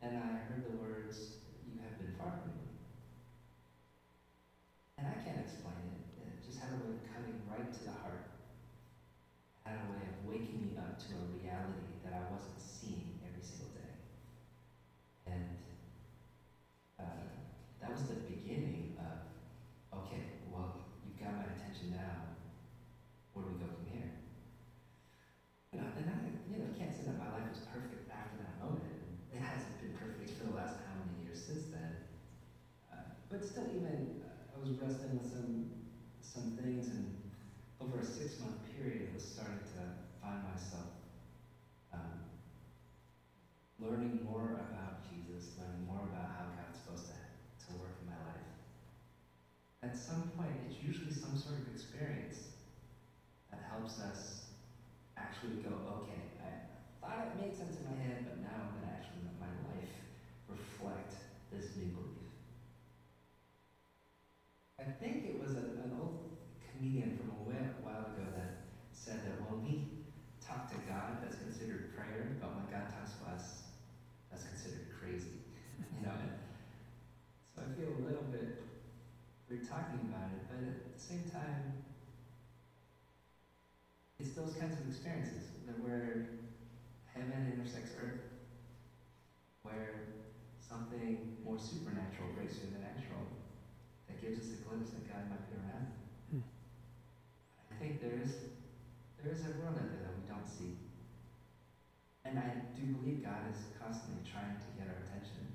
And 0.02 0.16
I 0.16 0.36
heard 0.36 0.64
the 0.64 0.72
words, 0.72 1.32
"You 1.66 1.76
have 1.84 1.98
been 1.98 2.12
far 2.12 2.32
from 2.32 2.54
me." 2.54 2.72
And 4.98 5.08
I 5.08 5.16
can't 5.16 5.38
explain 5.38 5.86
it. 5.88 6.02
It 6.22 6.42
just 6.42 6.58
had 6.60 6.72
a 6.72 6.76
way 6.76 6.90
of 6.90 7.04
cutting 7.04 7.44
right 7.46 7.72
to 7.74 7.84
the 7.84 7.92
heart. 7.92 8.23
Had 9.74 9.90
a 9.90 9.98
way 9.98 10.06
of 10.06 10.30
waking 10.30 10.62
me 10.62 10.78
up 10.78 11.02
to 11.02 11.18
a 11.18 11.26
reality 11.34 11.98
that 12.06 12.14
I 12.14 12.22
wasn't 12.30 12.62
seeing 12.62 13.18
every 13.26 13.42
single 13.42 13.74
day. 13.74 13.90
And 15.26 15.50
uh, 17.02 17.26
that 17.82 17.90
was 17.90 18.06
the 18.06 18.22
beginning 18.30 18.94
of, 19.02 19.98
okay, 19.98 20.22
well, 20.54 20.78
you've 21.02 21.18
got 21.18 21.34
my 21.42 21.50
attention 21.58 21.90
now. 21.98 22.38
Where 23.34 23.50
do 23.50 23.58
we 23.58 23.66
go 23.66 23.66
from 23.74 23.90
here? 23.90 24.14
You 25.74 25.82
know, 25.82 25.90
and 25.98 26.06
I, 26.06 26.22
you 26.54 26.62
know, 26.62 26.70
can't 26.78 26.94
say 26.94 27.10
that 27.10 27.18
my 27.18 27.34
life 27.34 27.50
was 27.50 27.66
perfect 27.74 28.06
after 28.14 28.38
that 28.46 28.54
moment. 28.62 28.94
It 29.34 29.42
hasn't 29.42 29.74
been 29.82 29.98
perfect 29.98 30.38
for 30.38 30.54
the 30.54 30.54
last 30.54 30.78
how 30.86 30.94
many 31.02 31.26
years 31.26 31.42
since 31.42 31.66
then. 31.74 31.98
Uh, 32.94 33.10
but 33.26 33.42
still, 33.42 33.66
even 33.74 34.22
uh, 34.22 34.54
I 34.54 34.58
was 34.62 34.78
wrestling 34.78 35.18
with 35.18 35.26
some 35.34 35.66
some 36.22 36.54
things, 36.62 36.94
and 36.94 37.10
over 37.82 38.00
a 38.00 38.06
six 38.06 38.40
month 38.40 38.56
period, 38.78 39.10
was 39.14 39.24
starting 39.26 39.60
to 39.76 39.82
find 40.22 40.40
myself 40.44 40.88
um, 41.92 42.16
learning 43.78 44.24
more 44.24 44.56
about 44.72 45.04
Jesus, 45.04 45.52
learning 45.60 45.84
more 45.86 46.00
about 46.08 46.32
how 46.32 46.46
God's 46.56 46.80
supposed 46.80 47.06
to 47.12 47.18
to 47.68 47.70
work 47.82 47.92
in 48.00 48.08
my 48.08 48.20
life. 48.24 48.48
At 49.84 49.98
some 49.98 50.32
point, 50.38 50.56
it's 50.66 50.80
usually 50.80 51.12
some 51.12 51.36
sort 51.36 51.60
of 51.60 51.63
experience 51.74 52.54
that 53.50 53.66
helps 53.70 54.00
us 54.00 54.54
actually 55.18 55.58
go, 55.66 55.74
okay, 56.02 56.22
I 56.38 56.70
thought 57.02 57.34
it 57.34 57.42
made 57.42 57.58
sense 57.58 57.82
in 57.82 57.86
my 57.90 57.98
head, 57.98 58.26
but 58.30 58.38
now 58.46 58.54
I'm 58.54 58.78
going 58.78 58.86
to 58.86 58.94
actually 58.94 59.26
let 59.26 59.38
my 59.42 59.54
life 59.74 59.94
reflect 60.46 61.18
this 61.50 61.74
new 61.76 61.90
belief. 61.90 62.30
I 64.78 64.86
think 65.02 65.26
it 65.26 65.42
was 65.42 65.58
a, 65.58 65.82
an 65.82 65.98
old 65.98 66.38
comedian 66.62 67.18
from 67.18 67.34
a 67.34 67.40
whi- 67.50 67.74
while 67.82 68.14
ago 68.14 68.30
that 68.38 68.70
said 68.94 69.26
that 69.26 69.42
when 69.50 69.66
we 69.66 70.06
talk 70.38 70.70
to 70.70 70.78
God, 70.86 71.18
that's 71.22 71.42
considered 71.42 71.98
prayer, 71.98 72.38
but 72.38 72.54
when 72.54 72.70
God 72.70 72.86
talks 72.94 73.18
to 73.18 73.34
us, 73.34 73.74
that's 74.30 74.46
considered 74.46 74.94
crazy. 74.94 75.42
You 75.98 76.06
know, 76.06 76.14
and 76.14 76.38
so 77.50 77.66
I 77.66 77.70
feel 77.74 77.90
a 77.90 78.02
little 78.06 78.28
bit 78.30 78.64
we're 79.54 79.62
talking 79.70 80.10
about 80.10 80.34
it, 80.34 80.42
but 80.50 80.58
at 80.66 80.82
the 80.82 80.98
same 80.98 81.30
time, 81.30 81.86
it's 84.18 84.34
those 84.34 84.58
kinds 84.58 84.74
of 84.82 84.90
experiences 84.90 85.54
that 85.70 85.78
where 85.86 86.42
heaven 87.14 87.54
intersects 87.54 87.94
earth, 88.02 88.34
where 89.62 90.18
something 90.58 91.38
more 91.46 91.62
supernatural 91.62 92.34
breaks 92.34 92.58
through 92.58 92.74
the 92.74 92.82
natural, 92.82 93.22
that 94.10 94.18
gives 94.26 94.42
us 94.42 94.58
a 94.58 94.60
glimpse 94.66 94.90
that 94.98 95.06
God 95.06 95.30
might 95.30 95.46
be 95.46 95.54
around. 95.62 95.88
Hmm. 96.34 96.46
I 97.70 97.74
think 97.78 98.02
there 98.02 98.18
is 98.18 98.50
there 99.22 99.30
is 99.32 99.46
a 99.46 99.54
world 99.62 99.78
out 99.78 99.86
there 99.86 100.02
that 100.10 100.18
we 100.18 100.26
don't 100.26 100.50
see. 100.50 100.82
And 102.26 102.42
I 102.42 102.58
do 102.74 102.90
believe 102.98 103.22
God 103.22 103.46
is 103.54 103.70
constantly 103.78 104.26
trying 104.26 104.58
to 104.58 104.68
get 104.76 104.90
our 104.90 104.98
attention. 105.06 105.46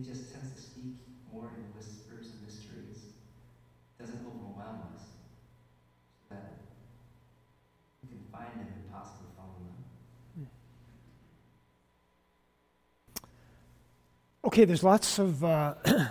He 0.00 0.06
just 0.06 0.32
tends 0.32 0.54
to 0.54 0.62
speak 0.62 0.96
more 1.30 1.44
in 1.44 1.76
whispers 1.76 2.32
and 2.32 2.40
mysteries. 2.46 3.12
Doesn't 3.98 4.20
overwhelm 4.26 4.80
us. 4.94 5.02
So 6.26 6.36
that 6.36 6.52
we 8.02 8.08
can 8.08 8.24
find 8.32 8.48
him 8.54 8.66
and 8.66 8.90
possibly 8.90 9.26
follow 9.36 9.52
him. 10.38 10.46
Okay, 14.46 14.64
there's 14.64 14.82
lots 14.82 15.18
of 15.18 15.44
uh, 15.44 15.74
there's 15.84 16.08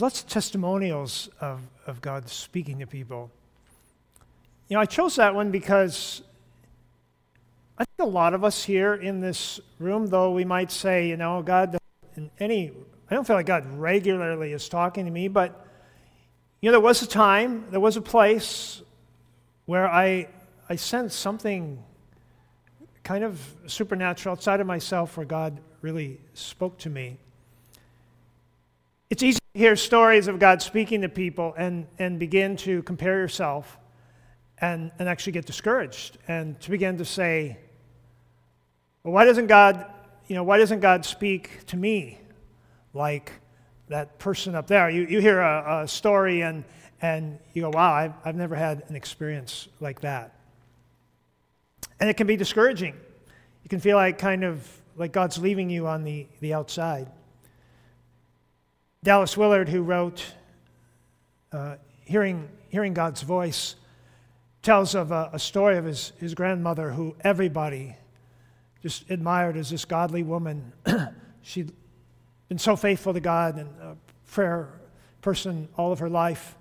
lots 0.00 0.22
of 0.22 0.28
testimonials 0.28 1.28
of, 1.40 1.60
of 1.86 2.00
God 2.00 2.28
speaking 2.28 2.80
to 2.80 2.86
people. 2.88 3.30
You 4.66 4.74
know, 4.74 4.80
I 4.80 4.86
chose 4.86 5.14
that 5.16 5.36
one 5.36 5.52
because 5.52 6.22
I 7.78 7.84
think 7.84 8.08
a 8.08 8.10
lot 8.10 8.34
of 8.34 8.42
us 8.42 8.64
here 8.64 8.94
in 8.94 9.20
this 9.20 9.60
room, 9.78 10.08
though 10.08 10.32
we 10.32 10.44
might 10.44 10.72
say, 10.72 11.08
you 11.08 11.16
know, 11.16 11.42
God, 11.42 11.78
in 12.16 12.30
any, 12.38 12.72
I 13.10 13.14
don't 13.14 13.26
feel 13.26 13.36
like 13.36 13.46
God 13.46 13.66
regularly 13.78 14.52
is 14.52 14.68
talking 14.68 15.04
to 15.04 15.10
me, 15.10 15.28
but 15.28 15.66
you 16.60 16.68
know, 16.68 16.72
there 16.72 16.80
was 16.80 17.02
a 17.02 17.06
time, 17.06 17.66
there 17.70 17.80
was 17.80 17.96
a 17.96 18.02
place 18.02 18.82
where 19.66 19.88
I 19.88 20.28
I 20.68 20.74
sensed 20.74 21.20
something 21.20 21.82
kind 23.04 23.22
of 23.22 23.40
supernatural 23.66 24.32
outside 24.32 24.60
of 24.60 24.66
myself 24.66 25.16
where 25.16 25.26
God 25.26 25.60
really 25.80 26.20
spoke 26.34 26.76
to 26.78 26.90
me. 26.90 27.18
It's 29.10 29.22
easy 29.22 29.38
to 29.54 29.60
hear 29.60 29.76
stories 29.76 30.26
of 30.26 30.40
God 30.40 30.60
speaking 30.60 31.02
to 31.02 31.08
people 31.08 31.54
and, 31.56 31.86
and 32.00 32.18
begin 32.18 32.56
to 32.58 32.82
compare 32.82 33.18
yourself 33.18 33.78
and, 34.58 34.90
and 34.98 35.08
actually 35.08 35.32
get 35.32 35.46
discouraged 35.46 36.18
and 36.26 36.58
to 36.62 36.70
begin 36.70 36.98
to 36.98 37.04
say, 37.04 37.58
well, 39.04 39.14
why 39.14 39.24
doesn't 39.24 39.46
God, 39.46 39.86
you 40.28 40.34
know, 40.34 40.42
why 40.42 40.58
doesn't 40.58 40.80
God 40.80 41.04
speak 41.04 41.66
to 41.66 41.76
me 41.76 42.18
like 42.94 43.32
that 43.88 44.18
person 44.18 44.54
up 44.54 44.66
there? 44.66 44.90
You, 44.90 45.02
you 45.02 45.20
hear 45.20 45.40
a, 45.40 45.82
a 45.82 45.88
story 45.88 46.42
and, 46.42 46.64
and 47.00 47.38
you 47.52 47.62
go, 47.62 47.70
wow, 47.70 47.92
I've, 47.92 48.14
I've 48.24 48.36
never 48.36 48.56
had 48.56 48.82
an 48.88 48.96
experience 48.96 49.68
like 49.80 50.00
that. 50.00 50.34
And 52.00 52.10
it 52.10 52.16
can 52.16 52.26
be 52.26 52.36
discouraging. 52.36 52.94
You 53.62 53.68
can 53.68 53.80
feel 53.80 53.96
like 53.96 54.18
kind 54.18 54.44
of 54.44 54.68
like 54.96 55.12
God's 55.12 55.38
leaving 55.38 55.70
you 55.70 55.86
on 55.86 56.04
the, 56.04 56.26
the 56.40 56.54
outside. 56.54 57.08
Dallas 59.04 59.36
Willard, 59.36 59.68
who 59.68 59.82
wrote 59.82 60.24
uh, 61.52 61.76
Hearing, 62.04 62.48
Hearing 62.68 62.94
God's 62.94 63.22
Voice, 63.22 63.76
tells 64.62 64.96
of 64.96 65.12
a, 65.12 65.30
a 65.32 65.38
story 65.38 65.76
of 65.76 65.84
his, 65.84 66.12
his 66.18 66.34
grandmother 66.34 66.90
who 66.90 67.14
everybody 67.20 67.94
just 68.82 69.10
admired 69.10 69.56
as 69.56 69.70
this 69.70 69.84
godly 69.84 70.22
woman. 70.22 70.72
She'd 71.42 71.72
been 72.48 72.58
so 72.58 72.76
faithful 72.76 73.12
to 73.14 73.20
God 73.20 73.56
and 73.56 73.68
a 73.80 73.96
prayer 74.30 74.68
person 75.20 75.68
all 75.76 75.92
of 75.92 75.98
her 75.98 76.08
life. 76.08 76.56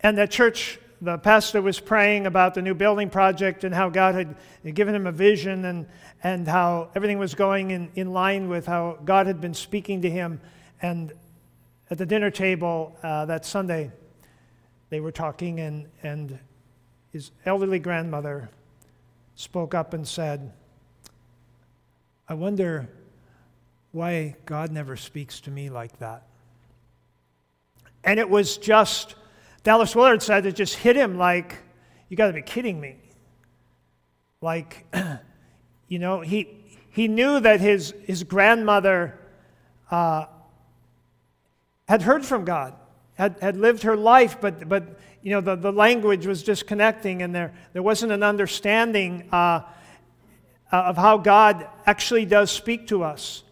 And 0.00 0.18
that 0.18 0.30
church 0.30 0.78
the 1.02 1.18
pastor 1.18 1.60
was 1.60 1.80
praying 1.80 2.26
about 2.26 2.54
the 2.54 2.62
new 2.62 2.74
building 2.74 3.10
project 3.10 3.64
and 3.64 3.74
how 3.74 3.88
God 3.88 4.14
had 4.14 4.36
given 4.72 4.94
him 4.94 5.08
a 5.08 5.12
vision 5.12 5.64
and, 5.64 5.86
and 6.22 6.46
how 6.46 6.90
everything 6.94 7.18
was 7.18 7.34
going 7.34 7.72
in, 7.72 7.90
in 7.96 8.12
line 8.12 8.48
with 8.48 8.66
how 8.66 9.00
God 9.04 9.26
had 9.26 9.40
been 9.40 9.52
speaking 9.52 10.02
to 10.02 10.10
him. 10.10 10.40
And 10.80 11.12
at 11.90 11.98
the 11.98 12.06
dinner 12.06 12.30
table 12.30 12.96
uh, 13.02 13.24
that 13.26 13.44
Sunday, 13.44 13.90
they 14.90 15.00
were 15.00 15.10
talking, 15.10 15.58
and, 15.58 15.88
and 16.04 16.38
his 17.10 17.32
elderly 17.44 17.80
grandmother 17.80 18.48
spoke 19.34 19.74
up 19.74 19.94
and 19.94 20.06
said, 20.06 20.52
I 22.28 22.34
wonder 22.34 22.88
why 23.90 24.36
God 24.46 24.70
never 24.70 24.96
speaks 24.96 25.40
to 25.42 25.50
me 25.50 25.70
like 25.70 25.98
that. 25.98 26.26
And 28.04 28.18
it 28.18 28.28
was 28.28 28.56
just, 28.56 29.14
Dallas 29.62 29.94
Willard 29.94 30.22
said 30.22 30.46
it 30.46 30.56
just 30.56 30.76
hit 30.76 30.96
him 30.96 31.18
like, 31.18 31.56
you 32.08 32.16
got 32.16 32.28
to 32.28 32.32
be 32.32 32.42
kidding 32.42 32.80
me. 32.80 32.96
Like, 34.40 34.86
you 35.88 35.98
know, 35.98 36.20
he, 36.20 36.48
he 36.90 37.08
knew 37.08 37.40
that 37.40 37.60
his, 37.60 37.94
his 38.04 38.24
grandmother 38.24 39.18
uh, 39.90 40.26
had 41.88 42.02
heard 42.02 42.24
from 42.24 42.44
God, 42.44 42.74
had, 43.14 43.36
had 43.40 43.56
lived 43.56 43.82
her 43.82 43.96
life, 43.96 44.40
but, 44.40 44.68
but 44.68 44.98
you 45.22 45.30
know, 45.30 45.40
the, 45.40 45.54
the 45.54 45.72
language 45.72 46.26
was 46.26 46.42
disconnecting 46.42 47.22
and 47.22 47.34
there, 47.34 47.54
there 47.72 47.82
wasn't 47.82 48.10
an 48.10 48.22
understanding 48.22 49.28
uh, 49.30 49.60
Uh, 50.72 50.76
of 50.86 50.96
how 50.96 51.18
God 51.18 51.68
actually 51.84 52.24
does 52.24 52.50
speak 52.50 52.86
to 52.86 53.02
us. 53.02 53.42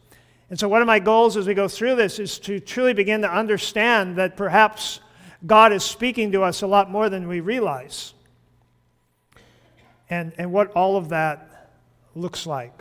And 0.49 0.59
so, 0.59 0.69
one 0.69 0.81
of 0.81 0.87
my 0.87 0.99
goals 0.99 1.37
as 1.37 1.47
we 1.47 1.53
go 1.53 1.69
through 1.69 1.97
this 1.97 2.19
is 2.19 2.39
to 2.41 2.61
truly 2.61 2.95
begin 2.95 3.21
to 3.21 3.31
understand 3.31 4.17
that 4.17 4.39
perhaps 4.39 5.01
God 5.47 5.75
is 5.75 5.85
speaking 5.85 6.33
to 6.33 6.43
us 6.43 6.63
a 6.63 6.67
lot 6.67 6.91
more 6.91 7.11
than 7.11 7.29
we 7.29 7.41
realize. 7.41 8.15
And, 10.09 10.33
and 10.39 10.51
what 10.51 10.73
all 10.73 10.97
of 10.97 11.11
that 11.11 11.73
looks 12.15 12.47
like. 12.47 12.73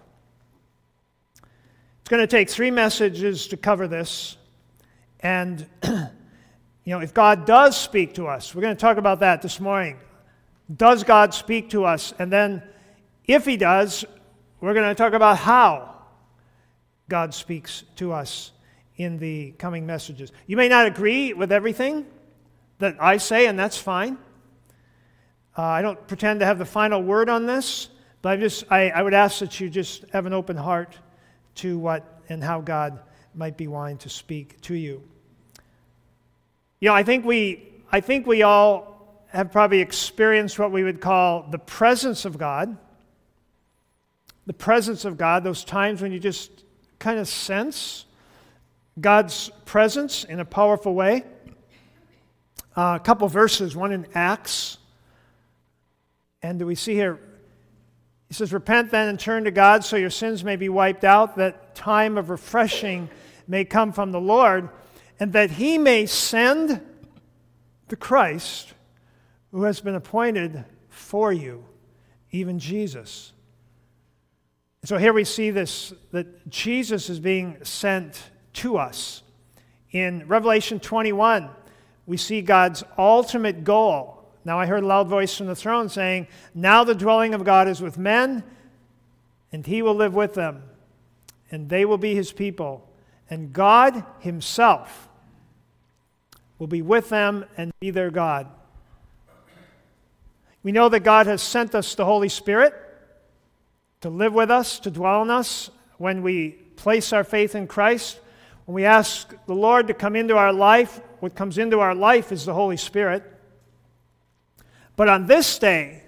It's 1.41 2.09
going 2.09 2.21
to 2.21 2.27
take 2.27 2.49
three 2.49 2.71
messages 2.71 3.49
to 3.49 3.57
cover 3.57 3.89
this. 3.89 4.37
And, 5.19 5.67
you 5.83 6.07
know, 6.85 7.01
if 7.01 7.13
God 7.13 7.45
does 7.45 7.77
speak 7.77 8.13
to 8.13 8.27
us, 8.27 8.55
we're 8.55 8.61
going 8.61 8.75
to 8.75 8.79
talk 8.79 8.95
about 8.95 9.19
that 9.19 9.41
this 9.41 9.59
morning. 9.59 9.99
Does 10.73 11.03
God 11.03 11.33
speak 11.33 11.71
to 11.71 11.83
us? 11.83 12.13
And 12.17 12.31
then, 12.31 12.63
if 13.25 13.45
He 13.45 13.57
does, 13.57 14.05
we're 14.61 14.73
going 14.73 14.89
to 14.89 14.95
talk 14.95 15.13
about 15.13 15.37
how 15.37 15.95
God 17.07 17.33
speaks 17.33 17.83
to 17.95 18.11
us 18.13 18.51
in 18.97 19.17
the 19.17 19.51
coming 19.51 19.85
messages. 19.85 20.31
You 20.47 20.57
may 20.57 20.67
not 20.67 20.85
agree 20.85 21.33
with 21.33 21.51
everything 21.51 22.05
that 22.79 22.97
I 22.99 23.17
say, 23.17 23.47
and 23.47 23.57
that's 23.57 23.77
fine. 23.77 24.17
Uh, 25.57 25.61
I 25.63 25.81
don't 25.81 26.07
pretend 26.07 26.41
to 26.41 26.45
have 26.45 26.59
the 26.59 26.65
final 26.65 27.01
word 27.01 27.29
on 27.29 27.45
this, 27.45 27.89
but 28.21 28.29
I 28.29 28.37
just 28.37 28.65
I, 28.69 28.89
I 28.89 29.01
would 29.01 29.13
ask 29.13 29.39
that 29.39 29.59
you 29.59 29.69
just 29.69 30.05
have 30.11 30.25
an 30.25 30.33
open 30.33 30.57
heart 30.57 30.97
to 31.55 31.77
what 31.77 32.21
and 32.29 32.43
how 32.43 32.61
God 32.61 32.99
might 33.33 33.57
be 33.57 33.67
wanting 33.67 33.97
to 33.99 34.09
speak 34.09 34.61
to 34.61 34.73
you. 34.73 35.01
You 36.79 36.89
know, 36.89 36.95
I 36.95 37.03
think 37.03 37.25
we 37.25 37.73
I 37.91 38.01
think 38.01 38.27
we 38.27 38.43
all 38.43 39.23
have 39.27 39.51
probably 39.51 39.79
experienced 39.79 40.59
what 40.59 40.71
we 40.71 40.83
would 40.83 41.01
call 41.01 41.47
the 41.49 41.59
presence 41.59 42.25
of 42.25 42.37
God. 42.37 42.77
The 44.49 44.53
presence 44.53 45.05
of 45.05 45.15
God, 45.15 45.43
those 45.43 45.63
times 45.63 46.01
when 46.01 46.11
you 46.11 46.17
just 46.17 46.63
kind 46.97 47.19
of 47.19 47.27
sense 47.27 48.05
God's 48.99 49.51
presence 49.65 50.23
in 50.23 50.39
a 50.39 50.43
powerful 50.43 50.95
way. 50.95 51.23
Uh, 52.75 52.97
a 52.99 52.99
couple 52.99 53.27
verses, 53.27 53.75
one 53.75 53.91
in 53.91 54.07
Acts. 54.15 54.79
And 56.41 56.57
do 56.57 56.65
we 56.65 56.73
see 56.73 56.95
here, 56.95 57.19
he 58.27 58.33
says, 58.33 58.51
Repent 58.51 58.89
then 58.89 59.09
and 59.09 59.19
turn 59.19 59.43
to 59.43 59.51
God 59.51 59.85
so 59.85 59.97
your 59.97 60.09
sins 60.09 60.43
may 60.43 60.55
be 60.55 60.67
wiped 60.67 61.03
out, 61.03 61.37
that 61.37 61.75
time 61.75 62.17
of 62.17 62.31
refreshing 62.31 63.07
may 63.47 63.65
come 63.65 63.93
from 63.93 64.11
the 64.11 64.19
Lord, 64.19 64.69
and 65.19 65.31
that 65.33 65.51
he 65.51 65.77
may 65.77 66.07
send 66.07 66.81
the 67.87 67.95
Christ 67.95 68.73
who 69.51 69.61
has 69.65 69.79
been 69.79 69.93
appointed 69.93 70.65
for 70.89 71.31
you, 71.31 71.65
even 72.31 72.57
Jesus 72.57 73.33
so 74.85 74.97
here 74.97 75.11
we 75.11 75.25
see 75.25 75.51
this 75.51 75.93
that 76.11 76.49
Jesus 76.49 77.09
is 77.09 77.19
being 77.19 77.57
sent 77.63 78.31
to 78.53 78.77
us. 78.77 79.23
In 79.91 80.27
Revelation 80.27 80.79
21, 80.79 81.49
we 82.05 82.17
see 82.17 82.41
God's 82.41 82.83
ultimate 82.97 83.63
goal. 83.63 84.23
Now 84.45 84.59
I 84.59 84.65
heard 84.65 84.83
a 84.83 84.87
loud 84.87 85.07
voice 85.07 85.35
from 85.35 85.47
the 85.47 85.55
throne 85.55 85.89
saying, 85.89 86.27
Now 86.53 86.83
the 86.83 86.95
dwelling 86.95 87.33
of 87.33 87.43
God 87.43 87.67
is 87.67 87.81
with 87.81 87.97
men, 87.97 88.43
and 89.51 89.65
he 89.65 89.81
will 89.81 89.95
live 89.95 90.13
with 90.13 90.33
them, 90.33 90.63
and 91.51 91.67
they 91.67 91.83
will 91.85 91.97
be 91.97 92.15
his 92.15 92.31
people. 92.31 92.87
And 93.29 93.51
God 93.51 94.05
himself 94.19 95.09
will 96.57 96.67
be 96.67 96.81
with 96.81 97.09
them 97.09 97.45
and 97.57 97.71
be 97.79 97.91
their 97.91 98.11
God. 98.11 98.47
We 100.63 100.71
know 100.71 100.89
that 100.89 101.01
God 101.01 101.27
has 101.27 101.41
sent 101.41 101.75
us 101.75 101.95
the 101.95 102.05
Holy 102.05 102.29
Spirit 102.29 102.73
to 104.01 104.09
live 104.09 104.33
with 104.33 104.49
us, 104.49 104.79
to 104.79 104.91
dwell 104.91 105.21
in 105.21 105.29
us 105.29 105.69
when 105.97 106.21
we 106.21 106.51
place 106.75 107.11
our 107.11 107.23
faith 107.23 107.55
in 107.55 107.67
Christ. 107.67 108.19
When 108.65 108.75
we 108.75 108.85
ask 108.85 109.33
the 109.45 109.55
Lord 109.55 109.87
to 109.87 109.93
come 109.93 110.15
into 110.15 110.37
our 110.37 110.53
life, 110.53 111.01
what 111.19 111.35
comes 111.35 111.57
into 111.57 111.79
our 111.79 111.95
life 111.95 112.31
is 112.31 112.45
the 112.45 112.53
Holy 112.53 112.77
Spirit. 112.77 113.23
But 114.95 115.09
on 115.09 115.27
this 115.27 115.59
day, 115.59 116.03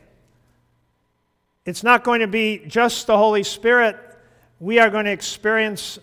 it's 1.66 1.84
not 1.84 2.04
going 2.04 2.22
to 2.22 2.28
be 2.28 2.64
just 2.68 3.08
the 3.08 3.18
Holy 3.18 3.44
Spirit. 3.44 3.98
We 4.60 4.80
are 4.80 4.90
going 4.90 5.06
to 5.06 5.12
experience 5.12 6.00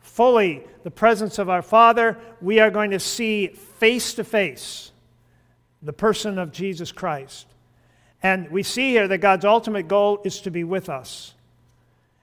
fully 0.00 0.62
the 0.82 0.90
presence 0.90 1.38
of 1.38 1.48
our 1.48 1.62
Father. 1.62 2.18
We 2.40 2.60
are 2.60 2.70
going 2.70 2.90
to 2.90 2.98
see 2.98 3.48
face 3.48 4.14
to 4.14 4.24
face 4.24 4.92
the 5.82 5.92
person 5.92 6.38
of 6.38 6.52
Jesus 6.52 6.92
Christ. 6.92 7.46
And 8.22 8.50
we 8.50 8.62
see 8.62 8.90
here 8.90 9.08
that 9.08 9.18
God's 9.18 9.44
ultimate 9.44 9.88
goal 9.88 10.20
is 10.24 10.40
to 10.42 10.50
be 10.50 10.64
with 10.64 10.88
us. 10.88 11.34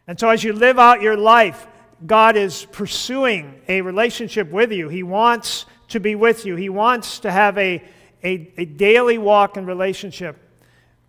And 0.07 0.19
so 0.19 0.29
as 0.29 0.43
you 0.43 0.53
live 0.53 0.79
out 0.79 1.01
your 1.01 1.17
life, 1.17 1.67
God 2.05 2.37
is 2.37 2.65
pursuing 2.71 3.61
a 3.67 3.81
relationship 3.81 4.49
with 4.49 4.71
you. 4.71 4.87
He 4.87 5.03
wants 5.03 5.65
to 5.89 5.99
be 5.99 6.15
with 6.15 6.45
you, 6.45 6.55
He 6.55 6.69
wants 6.69 7.19
to 7.19 7.31
have 7.31 7.57
a, 7.57 7.83
a, 8.23 8.51
a 8.57 8.65
daily 8.65 9.17
walk 9.17 9.57
and 9.57 9.67
relationship 9.67 10.37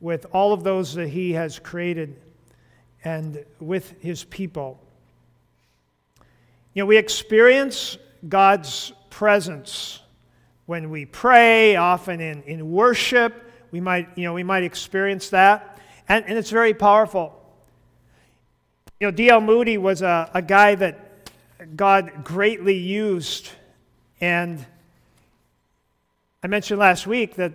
with 0.00 0.26
all 0.32 0.52
of 0.52 0.64
those 0.64 0.94
that 0.94 1.08
He 1.08 1.32
has 1.32 1.58
created 1.58 2.16
and 3.04 3.44
with 3.60 3.94
His 4.00 4.24
people. 4.24 4.80
You 6.72 6.82
know, 6.82 6.86
we 6.86 6.96
experience 6.96 7.98
God's 8.28 8.92
presence 9.10 10.00
when 10.66 10.88
we 10.90 11.04
pray, 11.04 11.76
often 11.76 12.20
in, 12.20 12.42
in 12.44 12.72
worship 12.72 13.49
we 13.70 13.80
might, 13.80 14.08
you 14.16 14.24
know, 14.24 14.32
we 14.32 14.42
might 14.42 14.62
experience 14.62 15.30
that. 15.30 15.78
And, 16.08 16.24
and 16.26 16.36
it's 16.36 16.50
very 16.50 16.74
powerful. 16.74 17.36
You 18.98 19.06
know, 19.06 19.10
D.L. 19.12 19.40
Moody 19.40 19.78
was 19.78 20.02
a, 20.02 20.30
a 20.34 20.42
guy 20.42 20.74
that 20.74 21.30
God 21.76 22.24
greatly 22.24 22.76
used. 22.76 23.50
And 24.20 24.64
I 26.42 26.46
mentioned 26.46 26.80
last 26.80 27.06
week 27.06 27.36
that 27.36 27.52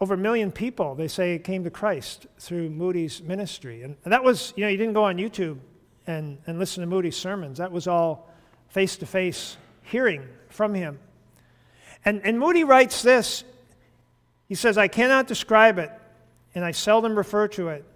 over 0.00 0.14
a 0.14 0.18
million 0.18 0.50
people, 0.50 0.94
they 0.94 1.08
say, 1.08 1.38
came 1.38 1.64
to 1.64 1.70
Christ 1.70 2.26
through 2.38 2.70
Moody's 2.70 3.22
ministry. 3.22 3.82
And, 3.82 3.96
that 4.04 4.24
was, 4.24 4.52
you 4.56 4.64
know, 4.64 4.68
you 4.68 4.76
didn't 4.76 4.94
go 4.94 5.04
on 5.04 5.16
YouTube 5.16 5.58
and, 6.06 6.38
and 6.46 6.58
listen 6.58 6.80
to 6.80 6.86
Moody's 6.86 7.16
sermons. 7.16 7.58
That 7.58 7.70
was 7.70 7.86
all 7.86 8.28
face 8.68 8.96
to 8.96 9.06
face 9.06 9.56
hearing 9.82 10.26
from 10.48 10.74
him. 10.74 10.98
And, 12.04 12.20
and 12.24 12.38
Moody 12.38 12.64
writes 12.64 13.02
this 13.02 13.44
he 14.52 14.56
says, 14.56 14.76
I 14.76 14.86
cannot 14.86 15.28
describe 15.28 15.78
it, 15.78 15.90
and 16.54 16.62
I 16.62 16.72
seldom 16.72 17.16
refer 17.16 17.48
to 17.48 17.68
it. 17.70 17.86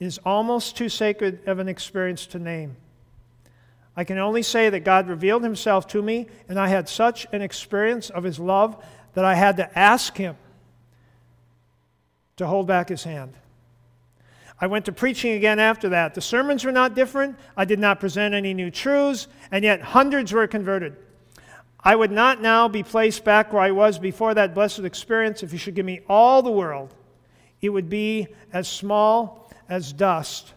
It 0.00 0.04
is 0.04 0.18
almost 0.26 0.76
too 0.76 0.88
sacred 0.88 1.46
of 1.46 1.60
an 1.60 1.68
experience 1.68 2.26
to 2.26 2.40
name. 2.40 2.74
I 3.94 4.02
can 4.02 4.18
only 4.18 4.42
say 4.42 4.68
that 4.68 4.80
God 4.80 5.06
revealed 5.06 5.44
himself 5.44 5.86
to 5.86 6.02
me, 6.02 6.26
and 6.48 6.58
I 6.58 6.66
had 6.66 6.88
such 6.88 7.24
an 7.30 7.40
experience 7.40 8.10
of 8.10 8.24
his 8.24 8.40
love 8.40 8.84
that 9.14 9.24
I 9.24 9.34
had 9.34 9.58
to 9.58 9.78
ask 9.78 10.16
him 10.16 10.34
to 12.38 12.48
hold 12.48 12.66
back 12.66 12.88
his 12.88 13.04
hand. 13.04 13.34
I 14.60 14.66
went 14.66 14.86
to 14.86 14.92
preaching 14.92 15.34
again 15.34 15.60
after 15.60 15.90
that. 15.90 16.16
The 16.16 16.20
sermons 16.20 16.64
were 16.64 16.72
not 16.72 16.96
different. 16.96 17.38
I 17.56 17.64
did 17.64 17.78
not 17.78 18.00
present 18.00 18.34
any 18.34 18.54
new 18.54 18.72
truths, 18.72 19.28
and 19.52 19.62
yet 19.62 19.82
hundreds 19.82 20.32
were 20.32 20.48
converted. 20.48 20.96
I 21.82 21.96
would 21.96 22.10
not 22.10 22.42
now 22.42 22.68
be 22.68 22.82
placed 22.82 23.24
back 23.24 23.52
where 23.52 23.62
I 23.62 23.70
was 23.70 23.98
before 23.98 24.34
that 24.34 24.54
blessed 24.54 24.80
experience. 24.80 25.42
If 25.42 25.52
you 25.52 25.58
should 25.58 25.74
give 25.74 25.86
me 25.86 26.00
all 26.08 26.42
the 26.42 26.50
world, 26.50 26.94
it 27.62 27.70
would 27.70 27.88
be 27.88 28.28
as 28.52 28.68
small 28.68 29.50
as 29.68 29.92
dust 29.92 30.52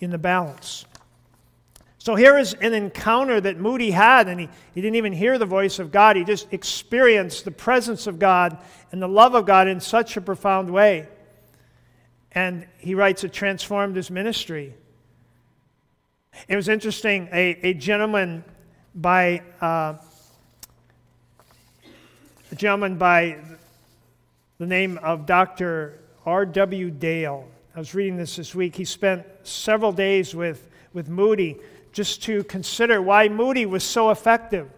in 0.00 0.10
the 0.10 0.18
balance. 0.18 0.86
So 1.98 2.14
here 2.14 2.38
is 2.38 2.54
an 2.54 2.72
encounter 2.72 3.40
that 3.40 3.58
Moody 3.58 3.90
had, 3.90 4.28
and 4.28 4.40
he, 4.40 4.48
he 4.74 4.80
didn't 4.80 4.96
even 4.96 5.12
hear 5.12 5.38
the 5.38 5.46
voice 5.46 5.78
of 5.78 5.90
God. 5.90 6.16
He 6.16 6.24
just 6.24 6.52
experienced 6.52 7.44
the 7.44 7.50
presence 7.50 8.06
of 8.06 8.18
God 8.18 8.58
and 8.92 9.02
the 9.02 9.08
love 9.08 9.34
of 9.34 9.46
God 9.46 9.68
in 9.68 9.80
such 9.80 10.16
a 10.16 10.20
profound 10.20 10.70
way. 10.70 11.08
And 12.32 12.66
he 12.78 12.94
writes, 12.94 13.22
it 13.24 13.32
transformed 13.32 13.96
his 13.96 14.10
ministry. 14.10 14.74
It 16.48 16.56
was 16.56 16.68
interesting, 16.68 17.28
a, 17.32 17.68
a 17.68 17.74
gentleman 17.74 18.44
by. 18.94 19.42
Uh, 19.60 19.94
a 22.54 22.56
gentleman 22.56 22.96
by 22.96 23.36
the 24.58 24.66
name 24.66 24.96
of 24.98 25.26
Dr. 25.26 25.98
R.W. 26.24 26.88
Dale. 26.92 27.48
I 27.74 27.80
was 27.80 27.96
reading 27.96 28.16
this 28.16 28.36
this 28.36 28.54
week. 28.54 28.76
He 28.76 28.84
spent 28.84 29.26
several 29.42 29.90
days 29.90 30.36
with, 30.36 30.70
with 30.92 31.08
Moody 31.08 31.56
just 31.92 32.22
to 32.22 32.44
consider 32.44 33.02
why 33.02 33.28
Moody 33.28 33.66
was 33.66 33.82
so 33.82 34.10
effective. 34.10 34.70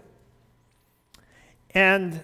And, 1.72 2.18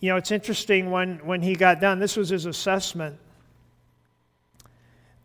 you 0.00 0.08
know, 0.08 0.16
it's 0.16 0.32
interesting 0.32 0.90
when, 0.90 1.18
when 1.18 1.40
he 1.40 1.54
got 1.54 1.80
done, 1.80 2.00
this 2.00 2.16
was 2.16 2.30
his 2.30 2.46
assessment. 2.46 3.16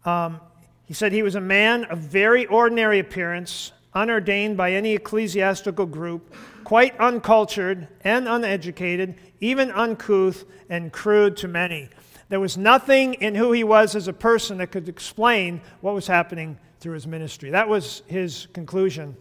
Um, 0.05 0.39
he 0.85 0.93
said 0.93 1.11
he 1.11 1.23
was 1.23 1.33
a 1.33 1.41
man 1.41 1.85
of 1.85 1.97
very 1.97 2.45
ordinary 2.45 2.99
appearance, 2.99 3.71
unordained 3.95 4.57
by 4.57 4.73
any 4.73 4.93
ecclesiastical 4.93 5.87
group, 5.87 6.35
quite 6.65 6.99
uncultured 6.99 7.87
and 8.01 8.27
uneducated, 8.27 9.15
even 9.39 9.71
uncouth 9.71 10.43
and 10.69 10.91
crude 10.91 11.37
to 11.37 11.47
many. 11.47 11.89
There 12.27 12.39
was 12.39 12.57
nothing 12.57 13.13
in 13.15 13.35
who 13.35 13.51
he 13.51 13.63
was 13.63 13.95
as 13.95 14.07
a 14.07 14.13
person 14.13 14.57
that 14.57 14.71
could 14.71 14.89
explain 14.89 15.61
what 15.81 15.93
was 15.93 16.07
happening 16.07 16.57
through 16.79 16.95
his 16.95 17.07
ministry. 17.07 17.51
That 17.51 17.69
was 17.69 18.01
his 18.07 18.47
conclusion 18.51 19.15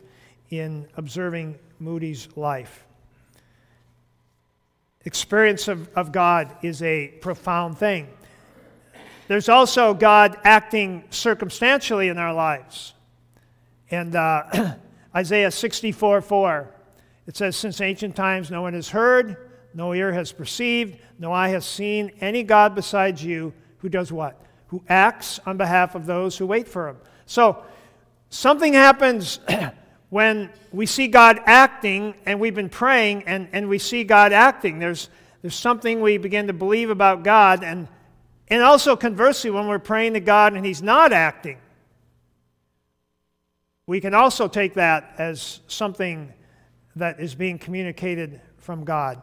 in 0.50 0.88
observing 0.96 1.58
Moody's 1.78 2.28
life. 2.34 2.84
Experience 5.04 5.68
of, 5.68 5.88
of 5.94 6.12
God 6.12 6.56
is 6.62 6.82
a 6.82 7.08
profound 7.20 7.78
thing. 7.78 8.08
There's 9.28 9.50
also 9.50 9.92
God 9.92 10.38
acting 10.44 11.04
circumstantially 11.10 12.08
in 12.08 12.18
our 12.18 12.32
lives. 12.32 12.94
And 13.90 14.16
uh, 14.16 14.76
Isaiah 15.14 15.50
64 15.50 16.22
4, 16.22 16.73
it 17.26 17.36
says, 17.36 17.56
Since 17.56 17.80
ancient 17.80 18.16
times 18.16 18.50
no 18.50 18.62
one 18.62 18.74
has 18.74 18.88
heard, 18.88 19.50
no 19.74 19.92
ear 19.94 20.12
has 20.12 20.32
perceived, 20.32 20.98
no 21.18 21.32
eye 21.32 21.48
has 21.48 21.64
seen 21.64 22.12
any 22.20 22.42
God 22.42 22.74
besides 22.74 23.24
you 23.24 23.52
who 23.78 23.88
does 23.88 24.12
what? 24.12 24.40
Who 24.68 24.82
acts 24.88 25.40
on 25.46 25.56
behalf 25.56 25.94
of 25.94 26.06
those 26.06 26.36
who 26.36 26.46
wait 26.46 26.68
for 26.68 26.88
him. 26.88 26.96
So, 27.26 27.64
something 28.30 28.72
happens 28.72 29.40
when 30.10 30.50
we 30.72 30.86
see 30.86 31.08
God 31.08 31.40
acting 31.46 32.14
and 32.26 32.40
we've 32.40 32.54
been 32.54 32.68
praying 32.68 33.24
and, 33.24 33.48
and 33.52 33.68
we 33.68 33.78
see 33.78 34.04
God 34.04 34.32
acting. 34.32 34.78
There's, 34.78 35.08
there's 35.42 35.54
something 35.54 36.00
we 36.00 36.18
begin 36.18 36.46
to 36.46 36.52
believe 36.52 36.90
about 36.90 37.22
God, 37.22 37.62
and 37.64 37.88
and 38.48 38.62
also, 38.62 38.94
conversely, 38.94 39.50
when 39.50 39.66
we're 39.68 39.78
praying 39.78 40.14
to 40.14 40.20
God 40.20 40.52
and 40.52 40.64
He's 40.64 40.82
not 40.82 41.12
acting, 41.12 41.58
we 43.86 44.00
can 44.00 44.14
also 44.14 44.48
take 44.48 44.74
that 44.74 45.14
as 45.18 45.60
something 45.66 46.32
that 46.96 47.20
is 47.20 47.34
being 47.34 47.58
communicated 47.58 48.40
from 48.58 48.84
God. 48.84 49.22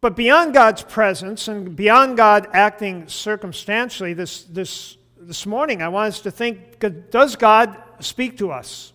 But 0.00 0.16
beyond 0.16 0.52
God's 0.52 0.82
presence 0.82 1.46
and 1.46 1.76
beyond 1.76 2.16
God 2.16 2.48
acting 2.52 3.06
circumstantially, 3.06 4.14
this, 4.14 4.42
this, 4.42 4.96
this 5.16 5.46
morning 5.46 5.80
I 5.80 5.88
want 5.88 6.08
us 6.08 6.20
to 6.22 6.30
think 6.30 6.80
does 7.10 7.36
God 7.36 7.80
speak 8.00 8.36
to 8.38 8.50
us? 8.50 8.92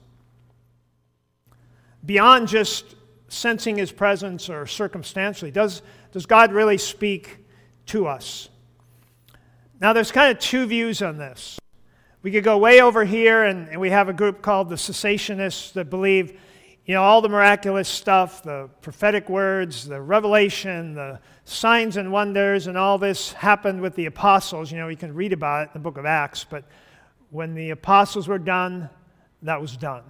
Beyond 2.05 2.49
just 2.49 2.95
sensing 3.29 3.77
His 3.77 3.91
presence 3.91 4.49
or 4.49 4.65
circumstantially, 4.65 5.49
does, 5.49 5.81
does 6.11 6.25
God 6.25 6.51
really 6.51 6.77
speak 6.77 7.37
to 7.87 8.07
us? 8.07 8.49
Now, 9.79 9.93
there's 9.93 10.11
kind 10.11 10.31
of 10.31 10.39
two 10.39 10.65
views 10.65 11.01
on 11.01 11.17
this. 11.17 11.57
We 12.27 12.31
could 12.31 12.43
go 12.43 12.57
way 12.57 12.81
over 12.81 13.05
here, 13.05 13.43
and, 13.43 13.69
and 13.69 13.79
we 13.79 13.89
have 13.89 14.09
a 14.09 14.13
group 14.13 14.41
called 14.41 14.67
the 14.67 14.75
cessationists 14.75 15.71
that 15.71 15.89
believe, 15.89 16.37
you 16.85 16.93
know, 16.93 17.01
all 17.01 17.21
the 17.21 17.29
miraculous 17.29 17.87
stuff, 17.87 18.43
the 18.43 18.69
prophetic 18.81 19.29
words, 19.29 19.87
the 19.87 20.01
revelation, 20.01 20.93
the 20.93 21.21
signs 21.45 21.95
and 21.95 22.11
wonders, 22.11 22.67
and 22.67 22.77
all 22.77 22.97
this 22.97 23.31
happened 23.31 23.79
with 23.79 23.95
the 23.95 24.07
apostles. 24.07 24.73
You 24.73 24.77
know, 24.77 24.89
you 24.89 24.97
can 24.97 25.13
read 25.13 25.31
about 25.31 25.61
it 25.61 25.63
in 25.67 25.71
the 25.75 25.79
book 25.79 25.97
of 25.97 26.05
Acts, 26.05 26.43
but 26.43 26.65
when 27.29 27.55
the 27.55 27.69
apostles 27.69 28.27
were 28.27 28.39
done, 28.39 28.89
that 29.43 29.61
was 29.61 29.77
done. 29.77 30.03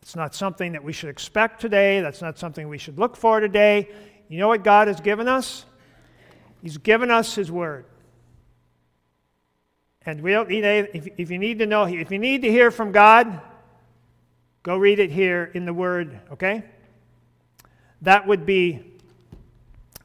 It's 0.00 0.14
not 0.14 0.32
something 0.32 0.70
that 0.74 0.84
we 0.84 0.92
should 0.92 1.10
expect 1.10 1.60
today. 1.60 2.02
That's 2.02 2.22
not 2.22 2.38
something 2.38 2.68
we 2.68 2.78
should 2.78 3.00
look 3.00 3.16
for 3.16 3.40
today. 3.40 3.88
You 4.28 4.38
know 4.38 4.46
what 4.46 4.62
God 4.62 4.86
has 4.86 5.00
given 5.00 5.26
us? 5.26 5.64
He's 6.62 6.78
given 6.78 7.10
us 7.10 7.34
His 7.34 7.50
Word. 7.50 7.84
And 10.06 10.20
we 10.20 10.32
don't 10.32 10.48
need 10.48 10.64
any, 10.64 10.88
if, 10.92 11.08
if 11.16 11.30
you 11.30 11.38
need 11.38 11.58
to 11.60 11.66
know, 11.66 11.84
if 11.84 12.10
you 12.10 12.18
need 12.18 12.42
to 12.42 12.50
hear 12.50 12.70
from 12.70 12.92
God, 12.92 13.40
go 14.62 14.76
read 14.76 14.98
it 14.98 15.10
here 15.10 15.50
in 15.54 15.64
the 15.64 15.72
Word, 15.72 16.20
okay? 16.32 16.62
That 18.02 18.26
would 18.26 18.44
be 18.44 18.84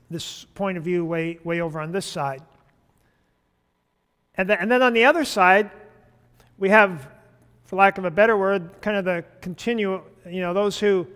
this 0.09 0.45
point 0.55 0.77
of 0.77 0.83
view 0.83 1.05
way, 1.05 1.39
way 1.43 1.61
over 1.61 1.79
on 1.79 1.91
this 1.91 2.05
side. 2.05 2.41
And 4.35 4.49
then, 4.49 4.57
and 4.61 4.71
then 4.71 4.81
on 4.81 4.93
the 4.93 5.05
other 5.05 5.25
side, 5.25 5.69
we 6.57 6.69
have, 6.69 7.09
for 7.65 7.75
lack 7.75 7.97
of 7.97 8.05
a 8.05 8.11
better 8.11 8.37
word, 8.37 8.81
kind 8.81 8.97
of 8.97 9.05
the 9.05 9.23
continue, 9.41 10.01
you 10.25 10.41
know, 10.41 10.53
those 10.53 10.79
who 10.79 11.07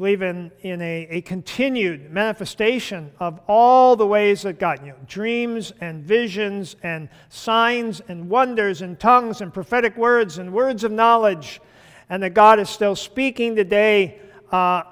believe 0.00 0.22
in, 0.22 0.50
in 0.62 0.80
a, 0.80 1.06
a 1.10 1.20
continued 1.20 2.10
manifestation 2.10 3.12
of 3.20 3.38
all 3.46 3.96
the 3.96 4.06
ways 4.06 4.40
that 4.40 4.58
God, 4.58 4.80
you 4.82 4.92
know, 4.92 4.98
dreams 5.06 5.74
and 5.82 6.02
visions 6.02 6.74
and 6.82 7.10
signs 7.28 8.00
and 8.08 8.30
wonders 8.30 8.80
and 8.80 8.98
tongues 8.98 9.42
and 9.42 9.52
prophetic 9.52 9.94
words 9.98 10.38
and 10.38 10.54
words 10.54 10.84
of 10.84 10.90
knowledge, 10.90 11.60
and 12.08 12.22
that 12.22 12.32
God 12.32 12.58
is 12.58 12.70
still 12.70 12.96
speaking 12.96 13.54
today 13.54 14.18
uh, 14.50 14.84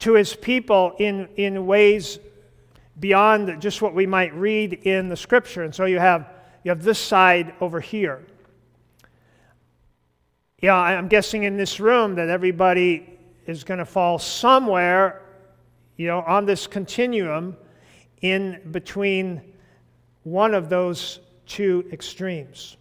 to 0.00 0.14
his 0.14 0.34
people 0.34 0.96
in, 0.98 1.28
in 1.36 1.64
ways 1.64 2.18
beyond 2.98 3.62
just 3.62 3.80
what 3.80 3.94
we 3.94 4.06
might 4.06 4.34
read 4.34 4.72
in 4.72 5.08
the 5.08 5.16
scripture. 5.16 5.62
And 5.62 5.72
so 5.72 5.84
you 5.84 6.00
have, 6.00 6.28
you 6.64 6.70
have 6.72 6.82
this 6.82 6.98
side 6.98 7.54
over 7.60 7.78
here. 7.78 8.26
Yeah, 10.60 10.74
I'm 10.74 11.06
guessing 11.06 11.44
in 11.44 11.56
this 11.56 11.78
room 11.78 12.16
that 12.16 12.28
everybody 12.28 13.11
is 13.46 13.64
going 13.64 13.78
to 13.78 13.84
fall 13.84 14.18
somewhere, 14.18 15.22
you 15.96 16.06
know, 16.06 16.20
on 16.22 16.46
this 16.46 16.66
continuum 16.66 17.56
in 18.20 18.60
between 18.70 19.40
one 20.24 20.54
of 20.54 20.68
those 20.68 21.20
two 21.46 21.84
extremes. 21.92 22.76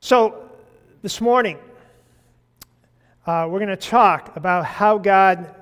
So, 0.00 0.50
this 1.02 1.20
morning, 1.20 1.58
uh, 3.26 3.46
we're 3.48 3.58
going 3.58 3.68
to 3.68 3.76
talk 3.76 4.36
about 4.36 4.64
how 4.64 4.98
God, 4.98 5.54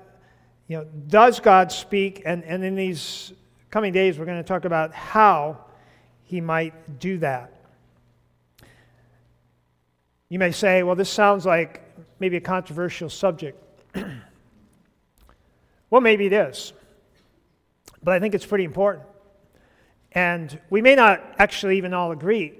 you 0.69 0.79
know, 0.79 0.87
does 1.09 1.39
God 1.41 1.71
speak, 1.71 2.23
and, 2.25 2.43
and 2.45 2.65
in 2.65 2.75
these 2.75 3.33
coming 3.71 3.93
days, 3.93 4.19
we're 4.19 4.25
going 4.25 4.43
to 4.43 4.49
talk 4.49 4.65
about 4.65 4.95
how 4.95 5.59
He 6.25 6.41
might 6.41 6.99
do 6.99 7.19
that. 7.19 7.58
You 10.29 10.39
may 10.39 10.53
say, 10.53 10.83
well, 10.83 10.95
this 10.95 11.11
sounds 11.11 11.47
like 11.47 11.83
maybe 12.21 12.37
a 12.37 12.41
controversial 12.41 13.09
subject. 13.09 13.63
well, 15.91 16.01
maybe 16.01 16.27
it 16.27 16.33
is. 16.33 16.73
But 18.03 18.15
I 18.15 18.21
think 18.21 18.35
it's 18.35 18.47
pretty 18.47 18.65
important. 18.65 19.05
And 20.13 20.59
we 20.71 20.83
may 20.83 20.95
not 20.95 21.23
actually 21.39 21.79
even 21.79 21.95
all 21.95 22.13
agree. 22.13 22.53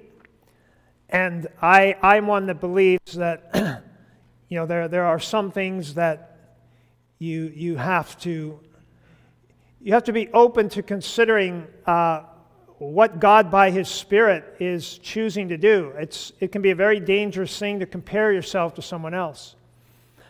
And 1.09 1.47
I, 1.61 1.95
I'm 2.01 2.27
one 2.27 2.47
that 2.47 2.59
believes 2.59 3.13
that, 3.13 3.51
you 4.49 4.57
know, 4.57 4.65
there, 4.65 4.87
there 4.87 5.05
are 5.05 5.19
some 5.19 5.51
things 5.51 5.95
that 5.95 6.37
you, 7.19 7.51
you 7.55 7.75
have 7.77 8.19
to 8.21 8.59
you 9.81 9.93
have 9.93 10.03
to 10.03 10.13
be 10.13 10.27
open 10.33 10.67
to 10.69 10.83
considering 10.83 11.65
uh, 11.85 12.23
what 12.79 13.19
God 13.19 13.51
by 13.51 13.71
His 13.71 13.87
Spirit 13.87 14.55
is 14.59 14.97
choosing 14.99 15.49
to 15.49 15.57
do. 15.57 15.93
It's, 15.97 16.31
it 16.39 16.51
can 16.51 16.61
be 16.61 16.71
a 16.71 16.75
very 16.75 16.99
dangerous 16.99 17.57
thing 17.57 17.79
to 17.81 17.85
compare 17.85 18.31
yourself 18.31 18.75
to 18.75 18.81
someone 18.81 19.13
else. 19.13 19.55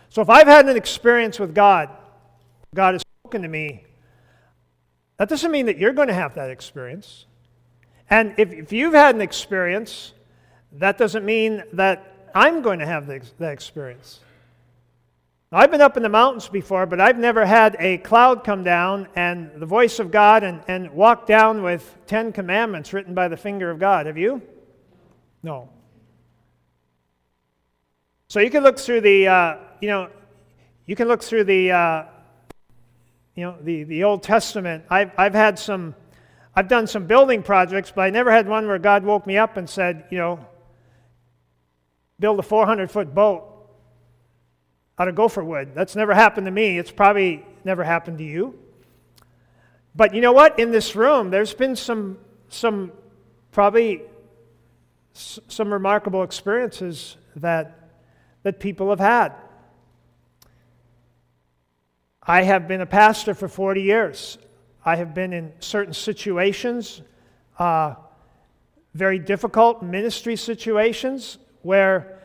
So 0.10 0.22
if 0.22 0.30
I've 0.30 0.48
had 0.48 0.68
an 0.68 0.76
experience 0.76 1.40
with 1.40 1.54
God, 1.54 1.90
God 2.74 2.96
has 2.96 3.04
spoken 3.24 3.44
to 3.44 3.48
me, 3.48 3.86
that 5.18 5.30
doesn't 5.30 5.52
mean 5.52 5.68
that 5.68 5.78
you're 5.78 5.94
going 5.94 6.08
to 6.08 6.14
have 6.14 6.36
that 6.36 6.50
experience. 6.50 7.26
And 8.10 8.34
if, 8.38 8.52
if 8.52 8.74
you've 8.74 8.94
had 8.94 9.14
an 9.14 9.22
experience, 9.22 10.14
that 10.74 10.98
doesn't 10.98 11.26
mean 11.26 11.64
that 11.74 12.32
I'm 12.34 12.62
going 12.62 12.80
to 12.80 12.86
have 12.86 13.06
the, 13.06 13.22
that 13.38 13.52
experience. 13.52 14.22
I've 15.52 15.72
been 15.72 15.82
up 15.82 15.98
in 15.98 16.04
the 16.04 16.10
mountains 16.10 16.48
before, 16.48 16.86
but 16.86 17.02
I've 17.02 17.18
never 17.18 17.44
had 17.44 17.76
a 17.80 17.98
cloud 17.98 18.44
come 18.44 18.64
down 18.64 19.08
and 19.16 19.50
the 19.56 19.66
voice 19.66 19.98
of 19.98 20.12
God 20.12 20.44
and, 20.44 20.62
and 20.68 20.92
walk 20.92 21.26
down 21.26 21.64
with 21.64 21.98
Ten 22.06 22.32
Commandments 22.32 22.94
written 22.94 23.16
by 23.16 23.28
the 23.30 23.38
finger 23.38 23.72
of 23.72 23.80
God. 23.80 24.06
Have 24.06 24.18
you? 24.18 24.44
No. 25.42 25.70
So 28.28 28.42
you 28.42 28.52
can 28.52 28.62
look 28.62 28.78
through 28.78 29.02
the, 29.02 29.28
uh, 29.28 29.56
you 29.82 29.88
know, 29.88 30.10
you 30.86 30.96
can 30.96 31.08
look 31.08 31.24
through 31.24 31.46
the, 31.46 31.72
uh, 31.72 32.04
you 33.34 33.44
know, 33.46 33.58
the, 33.60 33.86
the 33.86 34.04
Old 34.04 34.22
Testament. 34.22 34.84
I've, 34.88 35.12
I've 35.18 35.34
had 35.34 35.58
some, 35.58 35.96
I've 36.56 36.68
done 36.68 36.86
some 36.86 37.08
building 37.08 37.42
projects, 37.42 37.92
but 37.96 38.04
I 38.04 38.12
never 38.12 38.32
had 38.32 38.48
one 38.48 38.68
where 38.68 38.78
God 38.78 39.04
woke 39.04 39.26
me 39.26 39.40
up 39.40 39.58
and 39.58 39.68
said, 39.68 40.06
you 40.12 40.20
know, 40.20 40.46
build 42.20 42.38
a 42.38 42.44
400 42.44 42.92
foot 42.92 43.16
boat 43.16 43.49
out 45.00 45.08
of 45.08 45.16
gopher 45.16 45.44
wood. 45.44 45.70
That's 45.74 45.96
never 45.96 46.14
happened 46.14 46.46
to 46.46 46.52
me. 46.52 46.78
It's 46.78 46.92
probably 46.92 47.46
never 47.64 47.84
happened 47.84 48.18
to 48.18 48.24
you. 48.24 48.60
But 49.96 50.14
you 50.14 50.22
know 50.22 50.34
what? 50.34 50.60
In 50.60 50.72
this 50.72 50.96
room, 50.96 51.30
there's 51.30 51.54
been 51.54 51.76
some, 51.76 52.18
some 52.50 52.92
probably 53.52 54.02
some 55.14 55.74
remarkable 55.74 56.24
experiences 56.24 57.18
that, 57.38 57.90
that 58.44 58.60
people 58.60 58.90
have 58.90 59.00
had. 59.00 59.34
I 62.22 62.44
have 62.44 62.68
been 62.68 62.82
a 62.82 62.86
pastor 62.86 63.34
for 63.34 63.48
40 63.48 63.82
years. 63.82 64.38
I 64.86 64.96
have 64.98 65.14
been 65.14 65.34
in 65.34 65.52
certain 65.60 65.94
situations, 65.94 67.02
uh, 67.58 67.96
very 68.94 69.20
difficult 69.20 69.82
ministry 69.82 70.36
situations, 70.36 71.38
where 71.64 72.19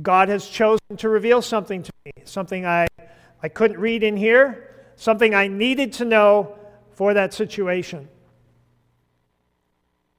God 0.00 0.28
has 0.28 0.46
chosen 0.46 0.96
to 0.98 1.08
reveal 1.08 1.42
something 1.42 1.82
to 1.82 1.92
me, 2.04 2.12
something 2.24 2.64
I, 2.64 2.86
I 3.42 3.48
couldn't 3.48 3.78
read 3.78 4.02
in 4.02 4.16
here, 4.16 4.74
something 4.96 5.34
I 5.34 5.48
needed 5.48 5.92
to 5.94 6.04
know 6.04 6.56
for 6.92 7.14
that 7.14 7.34
situation. 7.34 8.08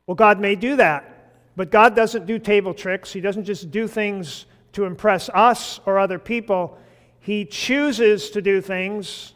Well, 0.08 0.16
God 0.16 0.40
may 0.40 0.56
do 0.56 0.76
that, 0.78 1.34
but 1.56 1.72
God 1.72 1.96
doesn't 1.96 2.26
do 2.26 2.40
table 2.40 2.74
tricks. 2.74 3.12
He 3.14 3.22
doesn't 3.22 3.46
just 3.46 3.70
do 3.70 3.88
things 3.88 4.46
to 4.74 4.86
impress 4.86 5.30
us 5.30 5.80
or 5.86 6.00
other 6.00 6.20
people. 6.20 6.78
He 7.20 7.46
chooses 7.46 8.30
to 8.32 8.42
do 8.42 8.62
things 8.62 9.34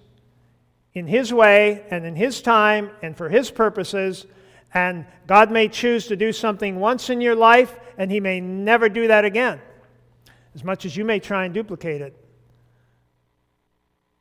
in 0.94 1.08
His 1.08 1.34
way 1.34 1.86
and 1.90 2.06
in 2.06 2.16
His 2.16 2.42
time 2.42 2.92
and 3.02 3.16
for 3.16 3.30
His 3.30 3.52
purposes. 3.52 4.26
And 4.74 5.06
God 5.28 5.52
may 5.52 5.68
choose 5.68 6.08
to 6.08 6.16
do 6.16 6.32
something 6.32 6.80
once 6.80 7.10
in 7.10 7.22
your 7.22 7.36
life, 7.36 7.78
and 7.98 8.10
He 8.10 8.20
may 8.20 8.40
never 8.40 8.90
do 8.90 9.08
that 9.08 9.26
again, 9.26 9.62
as 10.56 10.64
much 10.64 10.86
as 10.86 10.96
you 10.96 11.04
may 11.04 11.20
try 11.20 11.46
and 11.46 11.54
duplicate 11.54 12.02
it. 12.02 12.18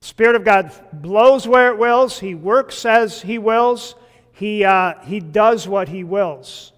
Spirit 0.01 0.35
of 0.35 0.45
God 0.45 0.73
blows 0.93 1.47
where 1.47 1.69
it 1.69 1.79
wills, 1.79 2.19
He 2.19 2.35
works 2.35 2.85
as 2.85 3.23
He 3.23 3.39
wills, 3.39 3.95
He, 4.33 4.65
uh, 4.65 4.95
he 5.05 5.21
does 5.21 5.69
what 5.69 5.89
He 5.89 6.05
wills. 6.05 6.73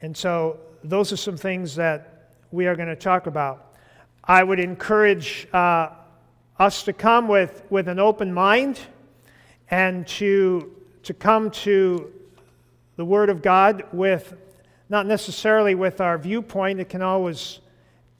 And 0.00 0.16
so, 0.16 0.58
those 0.84 1.12
are 1.12 1.16
some 1.16 1.36
things 1.36 1.76
that 1.76 2.34
we 2.50 2.66
are 2.66 2.74
going 2.74 2.88
to 2.88 2.96
talk 2.96 3.26
about. 3.26 3.76
I 4.24 4.42
would 4.42 4.60
encourage 4.60 5.48
uh, 5.52 5.90
us 6.58 6.82
to 6.84 6.92
come 6.92 7.28
with, 7.28 7.62
with 7.70 7.88
an 7.88 7.98
open 7.98 8.32
mind 8.32 8.80
and 9.70 10.06
to, 10.06 10.74
to 11.04 11.14
come 11.14 11.50
to 11.50 12.12
the 12.96 13.04
Word 13.04 13.30
of 13.30 13.42
God 13.42 13.84
with 13.92 14.34
not 14.88 15.06
necessarily 15.06 15.74
with 15.74 16.00
our 16.00 16.18
viewpoint, 16.18 16.78
it 16.78 16.90
can 16.90 17.00
always 17.00 17.60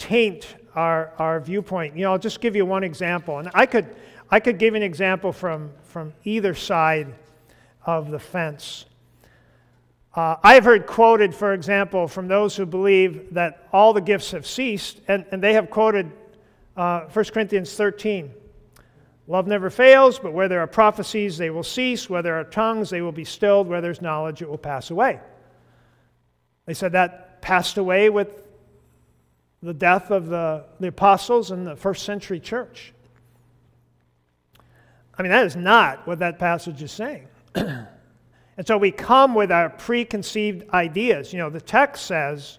taint 0.03 0.57
our, 0.75 1.12
our 1.17 1.38
viewpoint. 1.38 1.97
You 1.97 2.03
know, 2.03 2.12
I'll 2.12 2.19
just 2.19 2.41
give 2.41 2.57
you 2.57 2.67
one 2.67 2.83
example. 2.83 3.38
And 3.38 3.49
I 3.55 3.67
could, 3.67 3.95
I 4.31 4.41
could 4.41 4.59
give 4.59 4.75
an 4.75 4.83
example 4.83 5.33
from, 5.33 5.71
from 5.85 6.12
either 6.25 6.57
side 6.57 7.15
of 7.87 8.11
the 8.11 8.19
fence. 8.19 8.85
Uh, 10.15 10.37
I've 10.43 10.65
heard 10.65 10.88
quoted, 10.88 11.33
for 11.33 11.55
example, 11.55 12.09
from 12.09 12.27
those 12.27 12.57
who 12.57 12.67
believe 12.67 13.33
that 13.35 13.69
all 13.73 13.93
the 13.93 14.01
gifts 14.01 14.33
have 14.33 14.45
ceased, 14.45 15.01
and, 15.07 15.25
and 15.31 15.41
they 15.41 15.55
have 15.55 15.71
quoted 15.71 16.11
uh, 16.77 17.03
1 17.03 17.25
Corinthians 17.27 17.73
13. 17.75 18.33
Love 19.29 19.47
never 19.47 19.71
fails, 19.71 20.19
but 20.19 20.33
where 20.33 20.49
there 20.49 20.61
are 20.61 20.67
prophecies, 20.67 21.38
they 21.38 21.51
will 21.51 21.62
cease. 21.62 22.11
Where 22.11 22.23
there 22.23 22.41
are 22.41 22.45
tongues, 22.45 22.91
they 22.91 23.03
will 23.03 23.12
be 23.12 23.25
stilled. 23.25 23.69
Where 23.69 23.81
there's 23.81 24.03
knowledge, 24.03 24.43
it 24.43 24.51
will 24.51 24.59
pass 24.59 24.91
away. 24.91 25.21
They 26.67 26.75
said 26.75 26.93
that 26.93 27.41
passed 27.41 27.79
away 27.79 28.11
with 28.11 28.41
the 29.62 29.75
death 29.75 30.11
of 30.11 30.29
the, 30.29 30.64
the 30.81 30.88
apostles 30.88 31.51
in 31.53 31.64
the 31.64 31.77
first 31.77 32.05
century 32.05 32.40
church. 32.40 32.92
I 35.16 35.22
mean, 35.22 35.31
that 35.31 35.46
is 35.46 35.55
not 35.55 36.07
what 36.07 36.18
that 36.18 36.38
passage 36.38 36.83
is 36.83 36.90
saying. 36.90 37.29
and 37.55 37.87
so 38.66 38.77
we 38.77 38.90
come 38.90 39.35
with 39.35 39.53
our 39.53 39.70
preconceived 39.70 40.68
ideas. 40.70 41.33
You 41.33 41.38
know, 41.38 41.51
the 41.51 41.61
text 41.61 42.07
says 42.07 42.59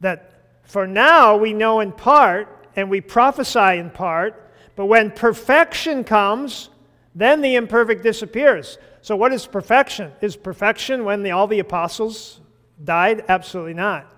that 0.00 0.32
for 0.64 0.86
now 0.86 1.36
we 1.36 1.52
know 1.52 1.80
in 1.80 1.92
part 1.92 2.68
and 2.76 2.90
we 2.90 3.00
prophesy 3.00 3.78
in 3.78 3.90
part, 3.90 4.50
but 4.74 4.86
when 4.86 5.10
perfection 5.10 6.04
comes, 6.04 6.68
then 7.14 7.40
the 7.40 7.54
imperfect 7.54 8.02
disappears. 8.02 8.76
So, 9.00 9.16
what 9.16 9.32
is 9.32 9.46
perfection? 9.46 10.12
Is 10.20 10.36
perfection 10.36 11.04
when 11.04 11.22
the, 11.22 11.30
all 11.30 11.46
the 11.46 11.60
apostles 11.60 12.40
died? 12.84 13.24
Absolutely 13.28 13.72
not. 13.72 14.12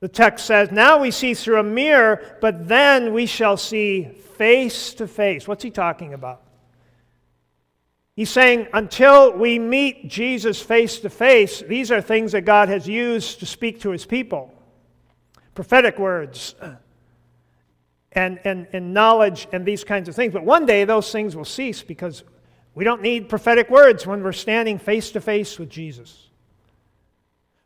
The 0.00 0.08
text 0.08 0.46
says, 0.46 0.70
Now 0.70 1.00
we 1.00 1.10
see 1.10 1.34
through 1.34 1.58
a 1.58 1.64
mirror, 1.64 2.38
but 2.40 2.68
then 2.68 3.12
we 3.12 3.26
shall 3.26 3.56
see 3.56 4.04
face 4.36 4.94
to 4.94 5.08
face. 5.08 5.48
What's 5.48 5.64
he 5.64 5.70
talking 5.70 6.14
about? 6.14 6.42
He's 8.18 8.30
saying, 8.30 8.66
until 8.72 9.32
we 9.32 9.60
meet 9.60 10.08
Jesus 10.08 10.60
face 10.60 10.98
to 11.00 11.08
face, 11.08 11.62
these 11.62 11.92
are 11.92 12.00
things 12.00 12.32
that 12.32 12.40
God 12.40 12.68
has 12.68 12.88
used 12.88 13.38
to 13.38 13.46
speak 13.46 13.80
to 13.82 13.90
his 13.90 14.04
people. 14.04 14.52
Prophetic 15.54 16.00
words 16.00 16.56
and, 18.12 18.40
and, 18.42 18.66
and 18.72 18.92
knowledge 18.92 19.46
and 19.52 19.64
these 19.64 19.84
kinds 19.84 20.08
of 20.08 20.16
things. 20.16 20.32
But 20.32 20.44
one 20.44 20.66
day 20.66 20.84
those 20.84 21.12
things 21.12 21.36
will 21.36 21.44
cease 21.44 21.82
because 21.82 22.24
we 22.74 22.82
don't 22.82 23.02
need 23.02 23.28
prophetic 23.28 23.70
words 23.70 24.04
when 24.04 24.24
we're 24.24 24.32
standing 24.32 24.78
face 24.78 25.12
to 25.12 25.20
face 25.20 25.56
with 25.56 25.68
Jesus. 25.68 26.27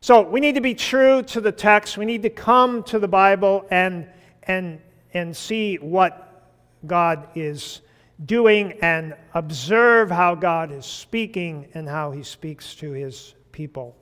So 0.03 0.21
we 0.21 0.41
need 0.41 0.57
to 0.57 0.61
be 0.61 0.75
true 0.75 1.23
to 1.23 1.41
the 1.41 1.53
text. 1.53 1.97
We 1.97 2.05
need 2.05 2.25
to 2.25 2.31
come 2.31 2.83
to 2.85 2.99
the 2.99 3.07
Bible 3.07 3.65
and, 3.71 4.09
and, 4.43 4.81
and 5.15 5.35
see 5.35 5.77
what 5.77 6.51
God 6.85 7.29
is 7.37 7.83
doing 8.25 8.73
and 8.83 9.15
observe 9.33 10.11
how 10.11 10.35
God 10.35 10.73
is 10.73 10.87
speaking 10.87 11.69
and 11.75 11.89
how 11.89 12.11
he 12.11 12.25
speaks 12.25 12.75
to 12.77 12.91
his 12.91 13.37
people. 13.53 13.97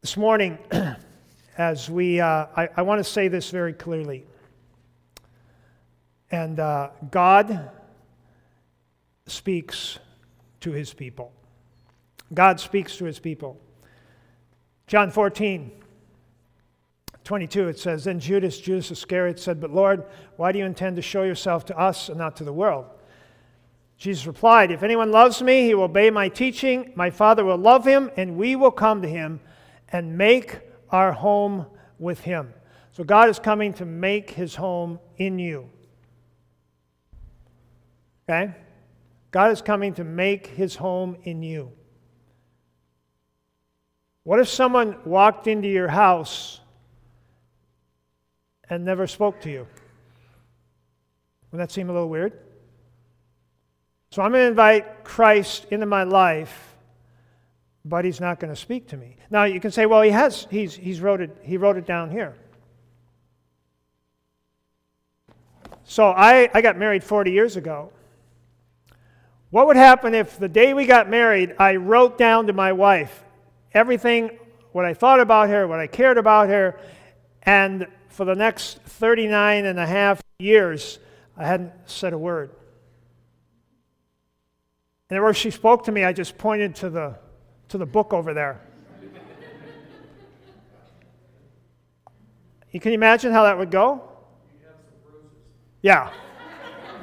This 0.00 0.16
morning, 0.16 0.58
as 1.56 1.88
we, 1.88 2.18
uh, 2.18 2.46
I, 2.56 2.68
I 2.78 2.82
want 2.82 2.98
to 2.98 3.04
say 3.04 3.28
this 3.28 3.50
very 3.50 3.74
clearly. 3.74 4.26
And 6.32 6.58
uh, 6.58 6.90
God 7.12 7.70
speaks 9.28 10.00
to 10.62 10.72
his 10.72 10.92
people. 10.92 11.32
God 12.34 12.60
speaks 12.60 12.96
to 12.96 13.04
his 13.04 13.18
people. 13.18 13.60
John 14.86 15.10
14, 15.10 15.70
22, 17.24 17.68
it 17.68 17.78
says, 17.78 18.04
Then 18.04 18.20
Judas, 18.20 18.58
Judas 18.58 18.90
Iscariot, 18.90 19.38
said, 19.38 19.60
But 19.60 19.70
Lord, 19.70 20.04
why 20.36 20.52
do 20.52 20.58
you 20.58 20.64
intend 20.64 20.96
to 20.96 21.02
show 21.02 21.22
yourself 21.22 21.64
to 21.66 21.78
us 21.78 22.08
and 22.08 22.18
not 22.18 22.36
to 22.36 22.44
the 22.44 22.52
world? 22.52 22.86
Jesus 23.96 24.26
replied, 24.26 24.70
If 24.70 24.82
anyone 24.82 25.12
loves 25.12 25.40
me, 25.42 25.64
he 25.64 25.74
will 25.74 25.84
obey 25.84 26.10
my 26.10 26.28
teaching. 26.28 26.92
My 26.96 27.10
Father 27.10 27.44
will 27.44 27.58
love 27.58 27.84
him, 27.84 28.10
and 28.16 28.36
we 28.36 28.56
will 28.56 28.70
come 28.70 29.02
to 29.02 29.08
him 29.08 29.40
and 29.90 30.18
make 30.18 30.60
our 30.90 31.12
home 31.12 31.66
with 31.98 32.20
him. 32.20 32.52
So 32.92 33.04
God 33.04 33.28
is 33.28 33.38
coming 33.38 33.72
to 33.74 33.84
make 33.84 34.30
his 34.30 34.54
home 34.54 34.98
in 35.16 35.38
you. 35.38 35.70
Okay? 38.28 38.52
God 39.30 39.50
is 39.50 39.62
coming 39.62 39.94
to 39.94 40.04
make 40.04 40.48
his 40.48 40.76
home 40.76 41.16
in 41.22 41.42
you. 41.42 41.72
What 44.24 44.38
if 44.38 44.48
someone 44.48 44.96
walked 45.04 45.46
into 45.46 45.68
your 45.68 45.88
house 45.88 46.60
and 48.68 48.84
never 48.84 49.06
spoke 49.06 49.40
to 49.42 49.50
you? 49.50 49.66
Wouldn't 51.50 51.68
that 51.68 51.72
seem 51.72 51.90
a 51.90 51.92
little 51.92 52.08
weird? 52.08 52.38
So 54.10 54.22
I'm 54.22 54.30
going 54.30 54.44
to 54.44 54.48
invite 54.48 55.04
Christ 55.04 55.66
into 55.70 55.86
my 55.86 56.04
life, 56.04 56.76
but 57.84 58.04
he's 58.04 58.20
not 58.20 58.38
going 58.38 58.52
to 58.52 58.60
speak 58.60 58.88
to 58.88 58.96
me. 58.96 59.16
Now 59.30 59.44
you 59.44 59.58
can 59.58 59.70
say, 59.70 59.86
well, 59.86 60.02
he 60.02 60.10
has. 60.10 60.46
He's, 60.50 60.74
he's 60.74 61.00
wrote 61.00 61.20
it, 61.20 61.36
he 61.42 61.56
wrote 61.56 61.76
it 61.76 61.86
down 61.86 62.10
here. 62.10 62.36
So 65.84 66.10
I, 66.10 66.48
I 66.54 66.62
got 66.62 66.78
married 66.78 67.02
40 67.02 67.32
years 67.32 67.56
ago. 67.56 67.90
What 69.50 69.66
would 69.66 69.76
happen 69.76 70.14
if 70.14 70.38
the 70.38 70.48
day 70.48 70.72
we 70.72 70.86
got 70.86 71.10
married, 71.10 71.54
I 71.58 71.76
wrote 71.76 72.16
down 72.16 72.46
to 72.46 72.52
my 72.52 72.72
wife 72.72 73.24
everything, 73.74 74.38
what 74.72 74.84
I 74.84 74.94
thought 74.94 75.20
about 75.20 75.48
her, 75.48 75.66
what 75.66 75.80
I 75.80 75.86
cared 75.86 76.18
about 76.18 76.48
her, 76.48 76.78
and 77.42 77.86
for 78.08 78.24
the 78.24 78.34
next 78.34 78.80
39 78.82 79.64
and 79.64 79.78
a 79.78 79.86
half 79.86 80.22
years, 80.38 80.98
I 81.36 81.46
hadn't 81.46 81.72
said 81.86 82.12
a 82.12 82.18
word. 82.18 82.50
And 85.08 85.18
whenever 85.18 85.34
she 85.34 85.50
spoke 85.50 85.84
to 85.84 85.92
me, 85.92 86.04
I 86.04 86.12
just 86.12 86.38
pointed 86.38 86.74
to 86.76 86.90
the, 86.90 87.18
to 87.68 87.78
the 87.78 87.86
book 87.86 88.12
over 88.12 88.32
there. 88.32 88.60
you 92.70 92.80
can 92.80 92.92
imagine 92.92 93.32
how 93.32 93.42
that 93.44 93.58
would 93.58 93.70
go? 93.70 94.08
Yeah. 95.82 96.12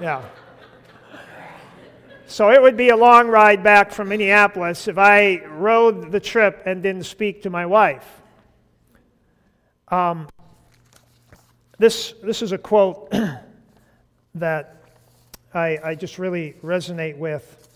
Yeah. 0.02 0.24
So 2.30 2.52
it 2.52 2.62
would 2.62 2.78
be 2.78 2.90
a 2.90 2.96
long 2.96 3.28
ride 3.28 3.64
back 3.64 3.92
from 3.92 4.10
Minneapolis 4.10 4.88
if 4.88 5.00
I 5.00 5.44
rode 5.48 6.12
the 6.12 6.20
trip 6.20 6.62
and 6.64 6.84
didn't 6.84 7.06
speak 7.06 7.42
to 7.42 7.50
my 7.50 7.66
wife. 7.66 8.06
Um, 9.88 10.28
this, 11.80 12.14
this 12.22 12.44
is 12.44 12.52
a 12.52 12.58
quote 12.60 13.12
that 14.36 14.76
I, 15.56 15.80
I 15.84 15.96
just 15.96 16.20
really 16.20 16.54
resonate 16.64 17.18
with. 17.18 17.68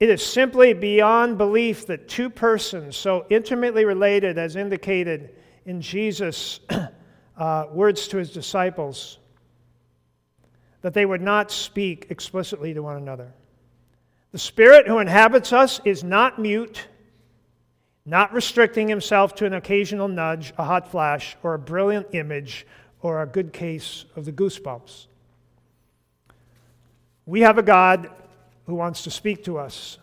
It 0.00 0.10
is 0.10 0.22
simply 0.22 0.74
beyond 0.74 1.38
belief 1.38 1.86
that 1.86 2.08
two 2.08 2.28
persons 2.28 2.94
so 2.94 3.24
intimately 3.30 3.86
related, 3.86 4.36
as 4.36 4.54
indicated 4.54 5.34
in 5.64 5.80
Jesus' 5.80 6.60
uh, 7.38 7.64
words 7.72 8.06
to 8.08 8.18
his 8.18 8.30
disciples, 8.30 9.16
that 10.82 10.94
they 10.94 11.04
would 11.04 11.20
not 11.20 11.50
speak 11.50 12.06
explicitly 12.10 12.72
to 12.74 12.82
one 12.82 12.96
another. 12.96 13.32
The 14.32 14.38
Spirit 14.38 14.86
who 14.86 14.98
inhabits 14.98 15.52
us 15.52 15.80
is 15.84 16.04
not 16.04 16.38
mute, 16.38 16.86
not 18.04 18.32
restricting 18.32 18.88
himself 18.88 19.34
to 19.36 19.46
an 19.46 19.54
occasional 19.54 20.08
nudge, 20.08 20.52
a 20.58 20.64
hot 20.64 20.90
flash, 20.90 21.36
or 21.42 21.54
a 21.54 21.58
brilliant 21.58 22.08
image, 22.12 22.66
or 23.00 23.22
a 23.22 23.26
good 23.26 23.52
case 23.52 24.04
of 24.16 24.24
the 24.24 24.32
goosebumps. 24.32 25.06
We 27.26 27.40
have 27.40 27.58
a 27.58 27.62
God 27.62 28.10
who 28.66 28.74
wants 28.74 29.04
to 29.04 29.10
speak 29.10 29.44
to 29.44 29.58
us. 29.58 29.98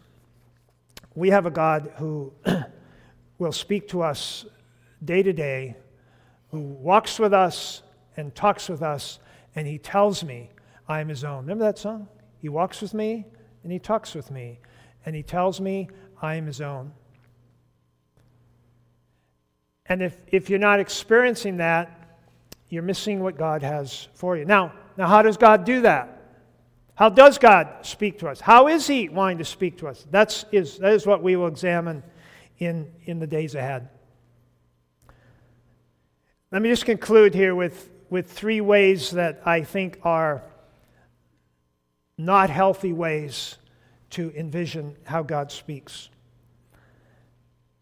We 1.13 1.29
have 1.29 1.45
a 1.45 1.51
God 1.51 1.91
who 1.97 2.33
will 3.37 3.51
speak 3.51 3.87
to 3.89 4.01
us 4.01 4.45
day 5.03 5.21
to 5.23 5.33
day, 5.33 5.75
who 6.51 6.59
walks 6.59 7.19
with 7.19 7.33
us 7.33 7.83
and 8.17 8.33
talks 8.33 8.69
with 8.69 8.81
us, 8.81 9.19
and 9.55 9.67
he 9.67 9.77
tells 9.77 10.23
me 10.23 10.49
I 10.87 11.01
am 11.01 11.07
his 11.07 11.23
own. 11.23 11.39
Remember 11.39 11.63
that 11.63 11.77
song? 11.77 12.07
He 12.39 12.49
walks 12.49 12.81
with 12.81 12.93
me 12.93 13.25
and 13.63 13.71
he 13.71 13.79
talks 13.79 14.13
with 14.13 14.29
me, 14.29 14.59
and 15.07 15.15
he 15.15 15.23
tells 15.23 15.59
me 15.59 15.89
I 16.21 16.35
am 16.35 16.45
his 16.45 16.61
own. 16.61 16.91
And 19.87 20.03
if, 20.03 20.15
if 20.27 20.49
you're 20.51 20.59
not 20.59 20.79
experiencing 20.79 21.57
that, 21.57 22.19
you're 22.69 22.83
missing 22.83 23.21
what 23.21 23.37
God 23.37 23.63
has 23.63 24.07
for 24.13 24.37
you. 24.37 24.45
Now, 24.45 24.73
now, 24.97 25.07
how 25.07 25.21
does 25.21 25.37
God 25.37 25.65
do 25.65 25.81
that? 25.81 26.21
How 26.95 27.09
does 27.09 27.37
God 27.37 27.67
speak 27.81 28.19
to 28.19 28.29
us? 28.29 28.39
How 28.39 28.67
is 28.67 28.87
He 28.87 29.09
wanting 29.09 29.39
to 29.39 29.45
speak 29.45 29.79
to 29.79 29.87
us? 29.87 30.05
That's 30.09 30.45
is, 30.51 30.77
that 30.77 30.93
is 30.93 31.05
what 31.05 31.21
we 31.21 31.35
will 31.35 31.47
examine 31.47 32.03
in, 32.59 32.89
in 33.03 33.19
the 33.19 33.27
days 33.27 33.55
ahead. 33.55 33.89
Let 36.51 36.61
me 36.61 36.69
just 36.69 36.85
conclude 36.85 37.33
here 37.33 37.53
with, 37.53 37.89
with 38.09 38.31
three 38.31 38.61
ways 38.61 39.11
that 39.11 39.41
I 39.45 39.63
think 39.63 39.99
are 40.03 40.43
not 42.17 42.49
healthy 42.49 42.93
ways 42.93 43.57
to 44.11 44.31
envision 44.35 44.95
how 45.03 45.23
God 45.23 45.51
speaks. 45.51 46.09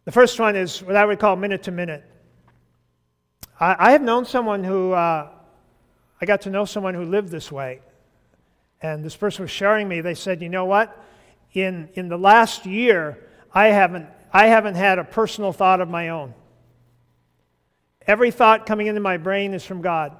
The 0.04 0.12
first 0.12 0.38
one 0.38 0.56
is 0.56 0.82
what 0.82 0.96
I 0.96 1.04
would 1.04 1.18
call 1.18 1.36
minute 1.36 1.62
to 1.64 1.70
minute. 1.70 2.04
I, 3.58 3.76
I 3.78 3.92
have 3.92 4.02
known 4.02 4.24
someone 4.24 4.64
who, 4.64 4.92
uh, 4.92 5.30
I 6.20 6.26
got 6.26 6.42
to 6.42 6.50
know 6.50 6.64
someone 6.64 6.94
who 6.94 7.04
lived 7.04 7.28
this 7.28 7.50
way. 7.50 7.80
And 8.82 9.04
this 9.04 9.16
person 9.16 9.44
was 9.44 9.50
sharing 9.50 9.88
me, 9.88 10.00
they 10.00 10.14
said, 10.14 10.42
you 10.42 10.48
know 10.48 10.66
what? 10.66 11.02
In, 11.52 11.88
in 11.94 12.08
the 12.08 12.18
last 12.18 12.66
year, 12.66 13.18
I 13.52 13.68
haven't, 13.68 14.06
I 14.32 14.48
haven't 14.48 14.74
had 14.74 14.98
a 14.98 15.04
personal 15.04 15.52
thought 15.52 15.80
of 15.80 15.88
my 15.88 16.08
own. 16.10 16.34
Every 18.06 18.30
thought 18.30 18.66
coming 18.66 18.88
into 18.88 19.00
my 19.00 19.16
brain 19.16 19.54
is 19.54 19.64
from 19.64 19.80
God. 19.80 20.16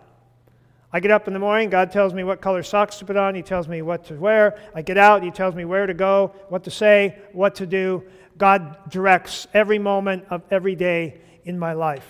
I 0.94 1.00
get 1.00 1.10
up 1.10 1.26
in 1.26 1.34
the 1.34 1.40
morning, 1.40 1.68
God 1.68 1.92
tells 1.92 2.14
me 2.14 2.24
what 2.24 2.40
color 2.40 2.62
socks 2.62 2.96
to 3.00 3.04
put 3.04 3.16
on, 3.16 3.34
He 3.34 3.42
tells 3.42 3.68
me 3.68 3.82
what 3.82 4.06
to 4.06 4.14
wear. 4.14 4.58
I 4.74 4.80
get 4.80 4.96
out, 4.96 5.22
He 5.22 5.30
tells 5.30 5.54
me 5.54 5.66
where 5.66 5.86
to 5.86 5.92
go, 5.94 6.32
what 6.48 6.64
to 6.64 6.70
say, 6.70 7.18
what 7.32 7.56
to 7.56 7.66
do. 7.66 8.02
God 8.38 8.90
directs 8.90 9.46
every 9.52 9.78
moment 9.78 10.24
of 10.30 10.42
every 10.50 10.74
day 10.74 11.18
in 11.44 11.58
my 11.58 11.74
life. 11.74 12.06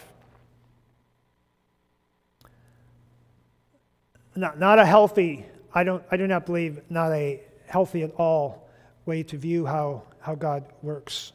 Not, 4.37 4.59
not 4.59 4.79
a 4.79 4.87
healthy 4.87 5.47
I, 5.75 5.83
don't, 5.83 6.05
I 6.11 6.17
do 6.17 6.27
not 6.27 6.47
believe 6.47 6.81
not 6.89 7.11
a 7.13 7.41
healthy 7.67 8.03
at 8.05 8.13
all 8.13 8.69
way 9.07 9.23
to 9.25 9.37
view 9.37 9.67
how, 9.67 10.05
how 10.21 10.37
God 10.37 10.65
works. 10.83 11.33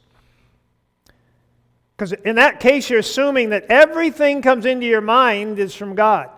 Because 1.96 2.14
in 2.14 2.38
that 2.38 2.62
case, 2.62 2.90
you're 2.90 3.00
assuming 3.00 3.50
that 3.50 3.66
everything 3.66 4.42
comes 4.42 4.66
into 4.66 4.86
your 4.86 5.02
mind 5.02 5.60
is 5.60 5.76
from 5.76 5.96
God. 5.96 6.30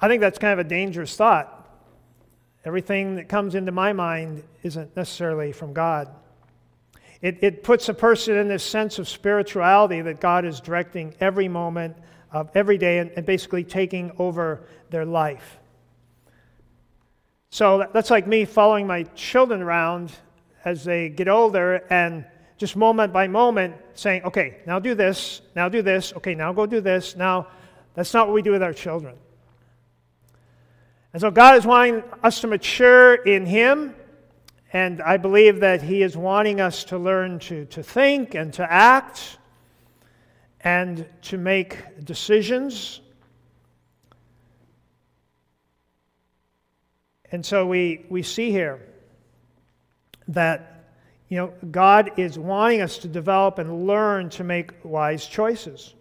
I 0.00 0.08
think 0.08 0.20
that's 0.20 0.38
kind 0.38 0.52
of 0.52 0.64
a 0.64 0.68
dangerous 0.68 1.16
thought. 1.16 1.52
Everything 2.64 3.16
that 3.16 3.28
comes 3.28 3.54
into 3.54 3.72
my 3.72 3.92
mind 3.92 4.42
isn't 4.62 4.96
necessarily 4.96 5.52
from 5.52 5.72
God. 5.72 6.08
It, 7.22 7.38
it 7.42 7.62
puts 7.62 7.88
a 7.88 7.94
person 7.94 8.36
in 8.36 8.48
this 8.48 8.62
sense 8.62 8.98
of 8.98 9.08
spirituality 9.08 10.02
that 10.02 10.20
God 10.20 10.44
is 10.44 10.60
directing 10.60 11.14
every 11.20 11.48
moment 11.48 11.96
of 12.32 12.50
every 12.54 12.76
day 12.76 12.98
and, 12.98 13.10
and 13.12 13.24
basically 13.24 13.64
taking 13.64 14.12
over 14.18 14.66
their 14.90 15.04
life. 15.04 15.58
So 17.50 17.88
that's 17.94 18.10
like 18.10 18.26
me 18.26 18.44
following 18.44 18.86
my 18.86 19.04
children 19.14 19.62
around 19.62 20.12
as 20.64 20.84
they 20.84 21.08
get 21.08 21.28
older 21.28 21.86
and 21.88 22.24
just 22.58 22.76
moment 22.76 23.12
by 23.12 23.28
moment 23.28 23.76
saying, 23.94 24.22
okay, 24.24 24.58
now 24.66 24.78
do 24.78 24.94
this, 24.94 25.40
now 25.54 25.68
do 25.68 25.80
this, 25.80 26.12
okay, 26.16 26.34
now 26.34 26.52
go 26.52 26.66
do 26.66 26.80
this. 26.80 27.16
Now, 27.16 27.46
that's 27.94 28.12
not 28.12 28.26
what 28.26 28.34
we 28.34 28.42
do 28.42 28.50
with 28.50 28.62
our 28.62 28.72
children. 28.72 29.16
And 31.16 31.20
so 31.22 31.30
God 31.30 31.56
is 31.56 31.64
wanting 31.64 32.02
us 32.22 32.42
to 32.42 32.46
mature 32.46 33.14
in 33.14 33.46
Him, 33.46 33.94
and 34.70 35.00
I 35.00 35.16
believe 35.16 35.60
that 35.60 35.80
He 35.80 36.02
is 36.02 36.14
wanting 36.14 36.60
us 36.60 36.84
to 36.84 36.98
learn 36.98 37.38
to, 37.38 37.64
to 37.64 37.82
think 37.82 38.34
and 38.34 38.52
to 38.52 38.70
act 38.70 39.38
and 40.60 41.06
to 41.22 41.38
make 41.38 42.04
decisions. 42.04 43.00
And 47.32 47.46
so 47.46 47.66
we, 47.66 48.04
we 48.10 48.22
see 48.22 48.50
here 48.50 48.86
that 50.28 50.84
you 51.30 51.38
know, 51.38 51.54
God 51.70 52.10
is 52.18 52.38
wanting 52.38 52.82
us 52.82 52.98
to 52.98 53.08
develop 53.08 53.58
and 53.58 53.86
learn 53.86 54.28
to 54.28 54.44
make 54.44 54.72
wise 54.84 55.26
choices. 55.26 55.94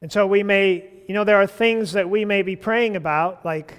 And 0.00 0.12
so 0.12 0.24
we 0.24 0.44
may, 0.44 0.88
you 1.12 1.18
know, 1.18 1.24
there 1.24 1.36
are 1.36 1.46
things 1.46 1.92
that 1.92 2.08
we 2.08 2.24
may 2.24 2.40
be 2.40 2.56
praying 2.56 2.96
about, 2.96 3.44
like, 3.44 3.74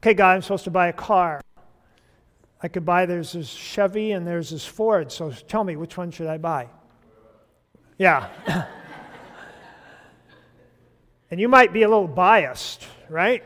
okay, 0.00 0.12
God, 0.12 0.34
I'm 0.34 0.42
supposed 0.42 0.64
to 0.64 0.70
buy 0.70 0.88
a 0.88 0.92
car. 0.92 1.40
I 2.62 2.68
could 2.68 2.84
buy, 2.84 3.06
there's 3.06 3.32
this 3.32 3.48
Chevy 3.48 4.12
and 4.12 4.26
there's 4.26 4.50
this 4.50 4.66
Ford, 4.66 5.10
so 5.10 5.30
tell 5.30 5.64
me, 5.64 5.76
which 5.76 5.96
one 5.96 6.10
should 6.10 6.26
I 6.26 6.36
buy? 6.36 6.68
Yeah. 7.96 8.28
And 11.30 11.40
you 11.40 11.48
might 11.48 11.72
be 11.72 11.84
a 11.84 11.88
little 11.88 12.06
biased, 12.06 12.86
right? 13.08 13.42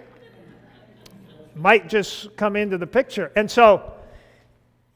Might 1.54 1.88
just 1.88 2.36
come 2.36 2.56
into 2.56 2.76
the 2.76 2.88
picture. 2.88 3.30
And 3.36 3.48
so, 3.48 3.92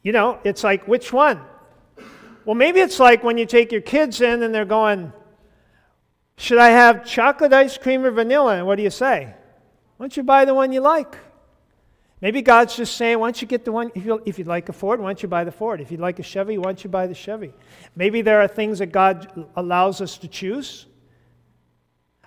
you 0.03 0.11
know, 0.11 0.41
it's 0.43 0.65
like, 0.65 0.89
which 0.89 1.13
one? 1.13 1.41
Well, 2.45 2.57
maybe 2.57 2.81
it's 2.81 2.99
like 2.99 3.23
when 3.23 3.39
you 3.39 3.47
take 3.47 3.71
your 3.71 3.83
kids 3.83 4.21
in 4.21 4.43
and 4.43 4.53
they're 4.53 4.65
going, 4.65 5.13
Should 6.43 6.59
I 6.59 6.71
have 6.71 7.05
chocolate 7.05 7.53
ice 7.53 7.79
cream 7.79 8.05
or 8.05 8.11
vanilla? 8.11 8.57
And 8.57 8.67
what 8.67 8.75
do 8.75 8.83
you 8.83 8.91
say? 8.91 9.33
Why 9.97 10.05
don't 10.05 10.17
you 10.17 10.25
buy 10.25 10.45
the 10.45 10.53
one 10.53 10.73
you 10.73 10.81
like? 10.81 11.17
Maybe 12.21 12.43
God's 12.43 12.75
just 12.75 12.97
saying, 12.97 13.21
why 13.21 13.29
don't 13.29 13.41
you 13.41 13.47
get 13.47 13.65
the 13.65 13.71
one, 13.71 13.93
if, 13.95 14.05
you, 14.05 14.21
if 14.27 14.41
you'd 14.41 14.49
like 14.49 14.69
a 14.69 14.73
Ford, 14.73 14.99
why 14.99 15.11
don't 15.11 15.23
you 15.23 15.29
buy 15.29 15.45
the 15.45 15.53
Ford? 15.53 15.81
If 15.81 15.93
you'd 15.93 16.01
like 16.01 16.19
a 16.19 16.25
Chevy, 16.25 16.59
why 16.59 16.65
don't 16.65 16.83
you 16.83 16.91
buy 16.91 17.07
the 17.07 17.15
Chevy? 17.15 17.55
Maybe 17.95 18.23
there 18.23 18.41
are 18.41 18.49
things 18.49 18.81
that 18.81 18.87
God 18.87 19.47
allows 19.55 20.01
us 20.01 20.19
to 20.19 20.27
choose. 20.27 20.87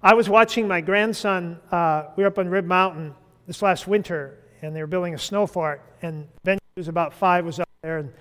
I 0.02 0.14
was 0.14 0.30
watching 0.30 0.66
my 0.66 0.80
grandson, 0.80 1.60
uh, 1.70 2.06
we 2.16 2.24
were 2.24 2.28
up 2.28 2.40
on 2.40 2.48
Rib 2.48 2.66
Mountain 2.66 3.14
this 3.48 3.62
last 3.62 3.86
winter, 3.86 4.40
and 4.62 4.74
they 4.74 4.80
were 4.80 4.88
building 4.88 5.14
a 5.14 5.20
snow 5.20 5.46
fort. 5.46 5.82
And 6.02 6.26
Ben, 6.46 6.58
who 6.76 6.80
was 6.80 6.88
about 6.88 7.14
five, 7.14 7.44
was 7.44 7.60
up 7.60 7.68
there, 7.82 7.98
and 7.98 8.14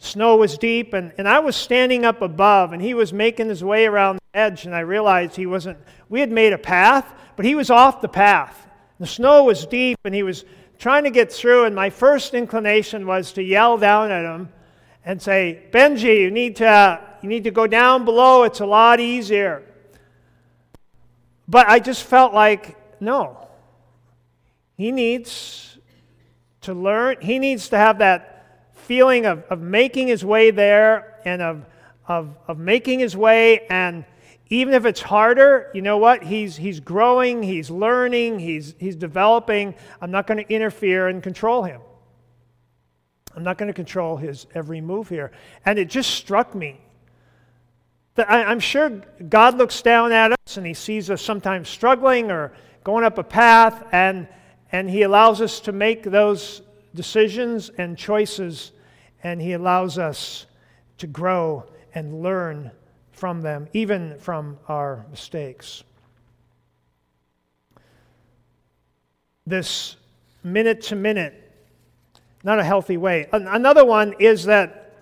snow 0.00 0.36
was 0.36 0.58
deep. 0.58 0.92
And, 0.92 1.12
and 1.16 1.28
I 1.28 1.38
was 1.38 1.54
standing 1.54 2.04
up 2.04 2.20
above, 2.22 2.72
and 2.72 2.82
he 2.82 2.94
was 2.94 3.12
making 3.12 3.48
his 3.48 3.62
way 3.62 3.86
around 3.86 4.16
the 4.16 4.38
edge, 4.38 4.66
and 4.66 4.74
I 4.74 4.80
realized 4.80 5.36
he 5.36 5.46
wasn't, 5.46 5.78
we 6.08 6.18
had 6.18 6.32
made 6.32 6.52
a 6.52 6.58
path, 6.58 7.14
but 7.36 7.44
he 7.44 7.54
was 7.54 7.70
off 7.70 8.00
the 8.00 8.08
path. 8.08 8.66
The 8.98 9.06
snow 9.06 9.44
was 9.44 9.64
deep, 9.66 9.98
and 10.04 10.14
he 10.14 10.22
was 10.22 10.44
trying 10.78 11.04
to 11.04 11.10
get 11.10 11.32
through, 11.32 11.64
and 11.64 11.76
my 11.76 11.90
first 11.90 12.34
inclination 12.34 13.06
was 13.06 13.32
to 13.34 13.42
yell 13.42 13.78
down 13.78 14.10
at 14.10 14.24
him 14.24 14.48
and 15.04 15.20
say, 15.20 15.62
Benji, 15.70 16.20
you 16.20 16.30
need 16.30 16.56
to, 16.56 17.00
you 17.22 17.28
need 17.28 17.44
to 17.44 17.50
go 17.50 17.66
down 17.66 18.04
below, 18.04 18.42
it's 18.42 18.60
a 18.60 18.66
lot 18.66 19.00
easier. 19.00 19.62
But 21.46 21.68
I 21.68 21.78
just 21.78 22.04
felt 22.04 22.32
like, 22.32 22.76
no. 23.00 23.48
He 24.76 24.92
needs 24.92 25.78
to 26.62 26.74
learn, 26.74 27.16
he 27.20 27.38
needs 27.38 27.68
to 27.70 27.78
have 27.78 27.98
that 27.98 28.29
feeling 28.90 29.24
of, 29.24 29.44
of 29.44 29.60
making 29.60 30.08
his 30.08 30.24
way 30.24 30.50
there 30.50 31.16
and 31.24 31.40
of, 31.40 31.64
of, 32.08 32.36
of 32.48 32.58
making 32.58 32.98
his 32.98 33.16
way. 33.16 33.64
And 33.68 34.04
even 34.48 34.74
if 34.74 34.84
it's 34.84 35.00
harder, 35.00 35.70
you 35.72 35.80
know 35.80 35.98
what? 35.98 36.24
He's, 36.24 36.56
he's 36.56 36.80
growing, 36.80 37.40
he's 37.40 37.70
learning, 37.70 38.40
he's, 38.40 38.74
he's 38.80 38.96
developing. 38.96 39.76
I'm 40.00 40.10
not 40.10 40.26
going 40.26 40.44
to 40.44 40.52
interfere 40.52 41.06
and 41.06 41.22
control 41.22 41.62
him. 41.62 41.80
I'm 43.36 43.44
not 43.44 43.58
going 43.58 43.68
to 43.68 43.72
control 43.72 44.16
his 44.16 44.48
every 44.56 44.80
move 44.80 45.08
here. 45.08 45.30
And 45.64 45.78
it 45.78 45.88
just 45.88 46.10
struck 46.10 46.52
me 46.52 46.80
that 48.16 48.28
I, 48.28 48.50
am 48.50 48.58
sure 48.58 48.90
God 49.28 49.56
looks 49.56 49.82
down 49.82 50.10
at 50.10 50.32
us 50.32 50.56
and 50.56 50.66
he 50.66 50.74
sees 50.74 51.10
us 51.10 51.22
sometimes 51.22 51.68
struggling 51.68 52.32
or 52.32 52.52
going 52.82 53.04
up 53.04 53.18
a 53.18 53.22
path, 53.22 53.86
and, 53.92 54.26
and 54.72 54.90
he 54.90 55.02
allows 55.02 55.40
us 55.40 55.60
to 55.60 55.70
make 55.70 56.02
those 56.02 56.62
decisions 56.92 57.70
and 57.78 57.96
choices, 57.96 58.72
and 59.22 59.40
he 59.40 59.52
allows 59.52 59.98
us 59.98 60.46
to 60.98 61.06
grow 61.06 61.64
and 61.94 62.22
learn 62.22 62.70
from 63.12 63.42
them, 63.42 63.68
even 63.72 64.18
from 64.18 64.58
our 64.68 65.04
mistakes. 65.10 65.84
This 69.46 69.96
minute 70.42 70.82
to 70.82 70.96
minute 70.96 71.50
not 72.42 72.58
a 72.58 72.64
healthy 72.64 72.96
way. 72.96 73.28
Another 73.32 73.84
one 73.84 74.14
is 74.18 74.44
that 74.44 74.94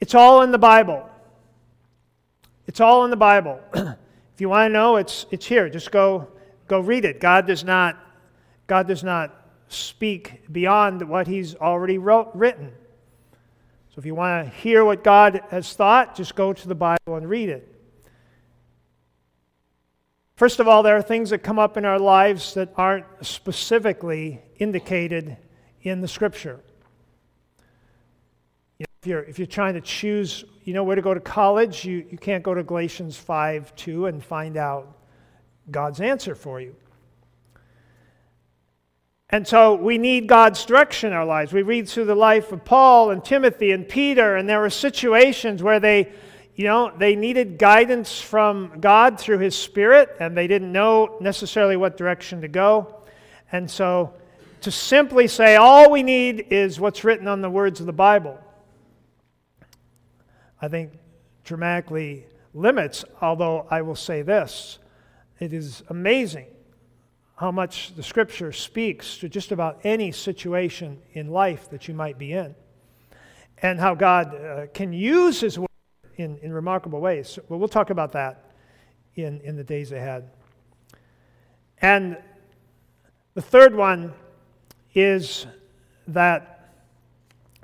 it's 0.00 0.14
all 0.14 0.42
in 0.42 0.52
the 0.52 0.58
Bible. 0.58 1.08
It's 2.66 2.80
all 2.80 3.04
in 3.04 3.10
the 3.10 3.16
Bible. 3.16 3.60
if 3.74 4.40
you 4.40 4.48
want 4.48 4.68
to 4.68 4.72
know, 4.72 4.96
it's, 4.96 5.26
it's 5.30 5.46
here. 5.46 5.68
Just 5.68 5.90
go, 5.90 6.28
go 6.68 6.80
read 6.80 7.04
it. 7.04 7.20
God 7.20 7.46
does 7.46 7.64
not, 7.64 7.96
God 8.66 8.86
does 8.86 9.02
not 9.02 9.45
speak 9.68 10.52
beyond 10.52 11.08
what 11.08 11.26
He's 11.26 11.54
already 11.54 11.98
wrote, 11.98 12.30
written. 12.34 12.72
So 13.90 14.00
if 14.00 14.06
you 14.06 14.14
want 14.14 14.44
to 14.44 14.50
hear 14.58 14.84
what 14.84 15.02
God 15.02 15.40
has 15.50 15.72
thought, 15.72 16.14
just 16.14 16.34
go 16.34 16.52
to 16.52 16.68
the 16.68 16.74
Bible 16.74 17.16
and 17.16 17.28
read 17.28 17.48
it. 17.48 17.72
First 20.36 20.60
of 20.60 20.68
all, 20.68 20.82
there 20.82 20.96
are 20.96 21.02
things 21.02 21.30
that 21.30 21.38
come 21.38 21.58
up 21.58 21.78
in 21.78 21.86
our 21.86 21.98
lives 21.98 22.52
that 22.54 22.74
aren't 22.76 23.06
specifically 23.22 24.42
indicated 24.58 25.38
in 25.80 26.02
the 26.02 26.08
scripture. 26.08 26.60
You 28.78 28.84
know, 28.84 28.92
if, 29.00 29.06
you're, 29.06 29.22
if 29.22 29.38
you're 29.38 29.46
trying 29.46 29.74
to 29.74 29.80
choose, 29.80 30.44
you 30.64 30.74
know, 30.74 30.84
where 30.84 30.96
to 30.96 31.00
go 31.00 31.14
to 31.14 31.20
college, 31.20 31.86
you, 31.86 32.04
you 32.10 32.18
can't 32.18 32.42
go 32.42 32.52
to 32.52 32.62
Galatians 32.62 33.16
5 33.16 33.74
2 33.76 34.06
and 34.06 34.22
find 34.22 34.58
out 34.58 34.98
God's 35.70 36.02
answer 36.02 36.34
for 36.34 36.60
you. 36.60 36.76
And 39.30 39.46
so 39.46 39.74
we 39.74 39.98
need 39.98 40.28
God's 40.28 40.64
direction 40.64 41.08
in 41.08 41.16
our 41.16 41.24
lives. 41.24 41.52
We 41.52 41.62
read 41.62 41.88
through 41.88 42.04
the 42.04 42.14
life 42.14 42.52
of 42.52 42.64
Paul 42.64 43.10
and 43.10 43.24
Timothy 43.24 43.72
and 43.72 43.88
Peter, 43.88 44.36
and 44.36 44.48
there 44.48 44.60
were 44.60 44.70
situations 44.70 45.62
where 45.62 45.80
they, 45.80 46.12
you 46.54 46.64
know, 46.64 46.92
they 46.96 47.16
needed 47.16 47.58
guidance 47.58 48.20
from 48.20 48.78
God 48.80 49.18
through 49.18 49.38
His 49.38 49.56
Spirit, 49.56 50.14
and 50.20 50.36
they 50.36 50.46
didn't 50.46 50.70
know 50.70 51.16
necessarily 51.20 51.76
what 51.76 51.96
direction 51.96 52.40
to 52.42 52.48
go. 52.48 53.02
And 53.50 53.68
so 53.68 54.14
to 54.60 54.70
simply 54.70 55.26
say 55.26 55.56
all 55.56 55.90
we 55.90 56.04
need 56.04 56.46
is 56.50 56.78
what's 56.78 57.02
written 57.02 57.26
on 57.26 57.42
the 57.42 57.50
words 57.50 57.80
of 57.80 57.86
the 57.86 57.92
Bible, 57.92 58.38
I 60.62 60.68
think 60.68 60.92
dramatically 61.42 62.26
limits, 62.54 63.04
although 63.20 63.66
I 63.70 63.82
will 63.82 63.96
say 63.96 64.22
this 64.22 64.78
it 65.40 65.52
is 65.52 65.82
amazing 65.88 66.46
how 67.36 67.50
much 67.50 67.94
the 67.94 68.02
scripture 68.02 68.50
speaks 68.50 69.18
to 69.18 69.28
just 69.28 69.52
about 69.52 69.80
any 69.84 70.10
situation 70.10 70.98
in 71.12 71.28
life 71.28 71.70
that 71.70 71.86
you 71.86 71.94
might 71.94 72.18
be 72.18 72.32
in, 72.32 72.54
and 73.62 73.78
how 73.78 73.94
God 73.94 74.34
uh, 74.34 74.66
can 74.72 74.92
use 74.92 75.40
his 75.40 75.58
word 75.58 75.68
in, 76.16 76.38
in 76.38 76.52
remarkable 76.52 77.00
ways. 77.00 77.38
But 77.48 77.58
we'll 77.58 77.68
talk 77.68 77.90
about 77.90 78.12
that 78.12 78.52
in, 79.14 79.40
in 79.42 79.56
the 79.56 79.64
days 79.64 79.92
ahead. 79.92 80.30
And 81.82 82.16
the 83.34 83.42
third 83.42 83.74
one 83.74 84.14
is 84.94 85.46
that 86.08 86.72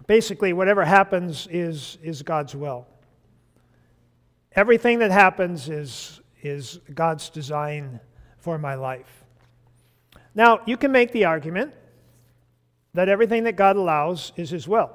basically 0.07 0.53
whatever 0.53 0.85
happens 0.85 1.47
is, 1.51 1.97
is 2.03 2.23
God's 2.23 2.55
will. 2.55 2.87
Everything 4.55 4.99
that 4.99 5.11
happens 5.11 5.70
is, 5.70 6.20
is 6.43 6.79
God's 6.93 7.31
design 7.31 8.01
for 8.37 8.59
my 8.59 8.75
life. 8.75 9.22
Now, 10.35 10.61
you 10.66 10.76
can 10.76 10.93
make 10.93 11.12
the 11.12 11.26
argument 11.26 11.74
that 12.95 13.09
everything 13.09 13.45
that 13.45 13.57
God 13.57 13.76
allows 13.76 14.33
is 14.37 14.51
His 14.51 14.66
will. 14.66 14.91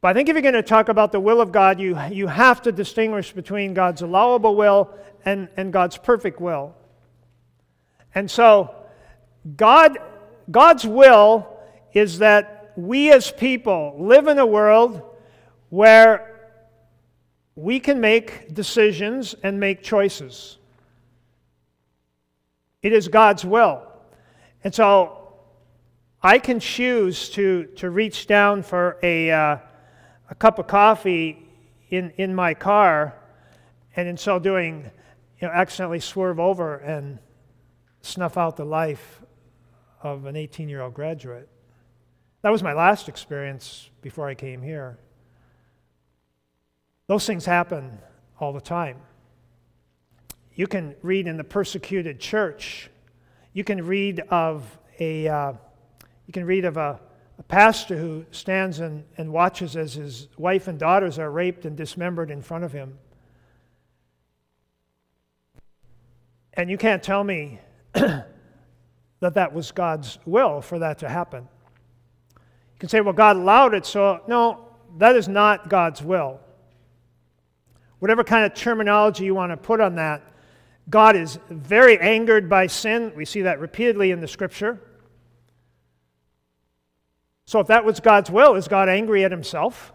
But 0.00 0.08
I 0.08 0.14
think 0.14 0.28
if 0.28 0.34
you're 0.34 0.42
going 0.42 0.54
to 0.54 0.62
talk 0.62 0.88
about 0.88 1.12
the 1.12 1.20
will 1.20 1.40
of 1.40 1.52
God, 1.52 1.78
you, 1.78 1.98
you 2.10 2.26
have 2.26 2.62
to 2.62 2.72
distinguish 2.72 3.32
between 3.32 3.74
God's 3.74 4.00
allowable 4.00 4.56
will 4.56 4.94
and, 5.24 5.48
and 5.56 5.72
God's 5.72 5.98
perfect 5.98 6.40
will. 6.40 6.74
And 8.14 8.30
so, 8.30 8.74
God, 9.56 9.98
God's 10.50 10.86
will 10.86 11.46
is 11.92 12.18
that 12.18 12.72
we 12.76 13.12
as 13.12 13.30
people 13.30 13.96
live 13.98 14.26
in 14.26 14.38
a 14.38 14.46
world 14.46 15.02
where 15.68 16.50
we 17.54 17.78
can 17.78 18.00
make 18.00 18.54
decisions 18.54 19.34
and 19.42 19.60
make 19.60 19.82
choices. 19.82 20.56
It 22.82 22.92
is 22.92 23.08
God's 23.08 23.44
will. 23.44 23.82
And 24.64 24.74
so 24.74 25.34
I 26.22 26.38
can 26.38 26.60
choose 26.60 27.30
to, 27.30 27.64
to 27.76 27.90
reach 27.90 28.26
down 28.26 28.62
for 28.62 28.98
a, 29.02 29.30
uh, 29.30 29.58
a 30.28 30.34
cup 30.34 30.58
of 30.58 30.66
coffee 30.66 31.46
in, 31.88 32.10
in 32.16 32.34
my 32.34 32.54
car, 32.54 33.14
and 33.96 34.06
in 34.06 34.16
so 34.16 34.38
doing, 34.38 34.90
you 35.40 35.48
know, 35.48 35.52
accidentally 35.52 36.00
swerve 36.00 36.38
over 36.38 36.76
and 36.76 37.18
snuff 38.02 38.36
out 38.36 38.56
the 38.56 38.64
life 38.64 39.20
of 40.02 40.26
an 40.26 40.36
18 40.36 40.68
year 40.68 40.82
old 40.82 40.94
graduate. 40.94 41.48
That 42.42 42.50
was 42.50 42.62
my 42.62 42.72
last 42.72 43.08
experience 43.08 43.90
before 44.00 44.28
I 44.28 44.34
came 44.34 44.62
here. 44.62 44.98
Those 47.06 47.26
things 47.26 47.44
happen 47.44 47.98
all 48.38 48.52
the 48.52 48.60
time. 48.60 48.98
You 50.54 50.66
can 50.66 50.94
read 51.02 51.26
in 51.26 51.36
the 51.36 51.44
persecuted 51.44 52.20
church. 52.20 52.90
You 53.52 53.64
can 53.64 53.86
read 53.86 54.20
of 54.30 54.78
a, 54.98 55.28
uh, 55.28 55.52
you 56.26 56.32
can 56.32 56.44
read 56.44 56.64
of 56.64 56.76
a, 56.76 57.00
a 57.38 57.42
pastor 57.44 57.96
who 57.96 58.24
stands 58.30 58.80
and, 58.80 59.04
and 59.16 59.32
watches 59.32 59.76
as 59.76 59.94
his 59.94 60.28
wife 60.36 60.68
and 60.68 60.78
daughters 60.78 61.18
are 61.18 61.30
raped 61.30 61.64
and 61.64 61.76
dismembered 61.76 62.30
in 62.30 62.42
front 62.42 62.64
of 62.64 62.72
him. 62.72 62.98
And 66.54 66.70
you 66.70 66.76
can't 66.76 67.02
tell 67.02 67.24
me 67.24 67.60
that 67.94 68.26
that 69.20 69.54
was 69.54 69.70
God's 69.72 70.18
will 70.26 70.60
for 70.60 70.78
that 70.80 70.98
to 70.98 71.08
happen. 71.08 71.48
You 72.34 72.78
can 72.78 72.88
say, 72.88 73.00
well, 73.00 73.14
God 73.14 73.36
allowed 73.36 73.74
it, 73.74 73.86
so 73.86 74.20
no, 74.26 74.68
that 74.98 75.16
is 75.16 75.28
not 75.28 75.68
God's 75.68 76.02
will. 76.02 76.40
Whatever 77.98 78.24
kind 78.24 78.44
of 78.44 78.54
terminology 78.54 79.24
you 79.24 79.34
want 79.34 79.52
to 79.52 79.56
put 79.56 79.80
on 79.80 79.94
that, 79.96 80.22
God 80.88 81.16
is 81.16 81.38
very 81.48 81.98
angered 81.98 82.48
by 82.48 82.66
sin. 82.66 83.12
We 83.14 83.24
see 83.24 83.42
that 83.42 83.60
repeatedly 83.60 84.10
in 84.10 84.20
the 84.20 84.28
scripture. 84.28 84.80
So, 87.44 87.60
if 87.60 87.66
that 87.66 87.84
was 87.84 88.00
God's 88.00 88.30
will, 88.30 88.54
is 88.54 88.68
God 88.68 88.88
angry 88.88 89.24
at 89.24 89.30
himself? 89.30 89.92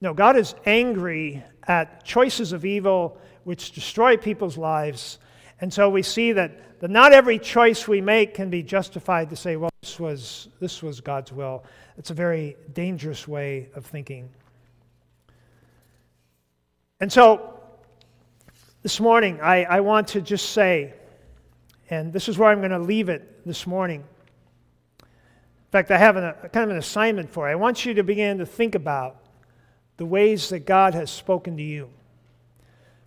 No, 0.00 0.12
God 0.12 0.36
is 0.36 0.54
angry 0.66 1.42
at 1.66 2.04
choices 2.04 2.52
of 2.52 2.64
evil 2.64 3.18
which 3.44 3.72
destroy 3.72 4.16
people's 4.16 4.58
lives. 4.58 5.18
And 5.60 5.72
so 5.72 5.88
we 5.88 6.02
see 6.02 6.32
that 6.32 6.74
that 6.84 6.90
not 6.90 7.14
every 7.14 7.38
choice 7.38 7.88
we 7.88 8.02
make 8.02 8.34
can 8.34 8.50
be 8.50 8.62
justified 8.62 9.30
to 9.30 9.36
say, 9.36 9.56
well, 9.56 9.70
this 9.80 9.98
was, 9.98 10.48
this 10.60 10.82
was 10.82 11.00
God's 11.00 11.32
will. 11.32 11.64
It's 11.96 12.10
a 12.10 12.14
very 12.14 12.56
dangerous 12.74 13.26
way 13.26 13.70
of 13.74 13.86
thinking. 13.86 14.28
And 17.00 17.10
so 17.10 17.53
this 18.84 19.00
morning, 19.00 19.40
I, 19.40 19.64
I 19.64 19.80
want 19.80 20.08
to 20.08 20.20
just 20.20 20.50
say, 20.50 20.92
and 21.88 22.12
this 22.12 22.28
is 22.28 22.36
where 22.36 22.50
I'm 22.50 22.58
going 22.58 22.70
to 22.70 22.78
leave 22.78 23.08
it 23.08 23.42
this 23.46 23.66
morning. 23.66 24.04
In 25.00 25.06
fact, 25.72 25.90
I 25.90 25.96
have 25.96 26.16
an, 26.16 26.24
a 26.24 26.50
kind 26.50 26.64
of 26.64 26.70
an 26.70 26.76
assignment 26.76 27.30
for 27.30 27.48
you. 27.48 27.52
I 27.52 27.54
want 27.54 27.86
you 27.86 27.94
to 27.94 28.02
begin 28.02 28.36
to 28.38 28.46
think 28.46 28.74
about 28.74 29.16
the 29.96 30.04
ways 30.04 30.50
that 30.50 30.66
God 30.66 30.92
has 30.92 31.10
spoken 31.10 31.56
to 31.56 31.62
you. 31.62 31.88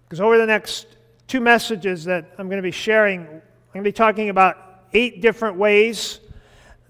Because 0.04 0.20
over 0.20 0.40
the 0.40 0.48
next 0.48 0.88
two 1.28 1.42
messages 1.42 2.06
that 2.06 2.26
I'm 2.40 2.48
going 2.48 2.58
to 2.58 2.64
be 2.64 2.72
sharing, 2.72 3.22
I'm 3.22 3.42
going 3.72 3.84
to 3.84 3.88
be 3.88 3.92
talking 3.92 4.30
about 4.30 4.58
eight 4.94 5.22
different 5.22 5.58
ways 5.58 6.22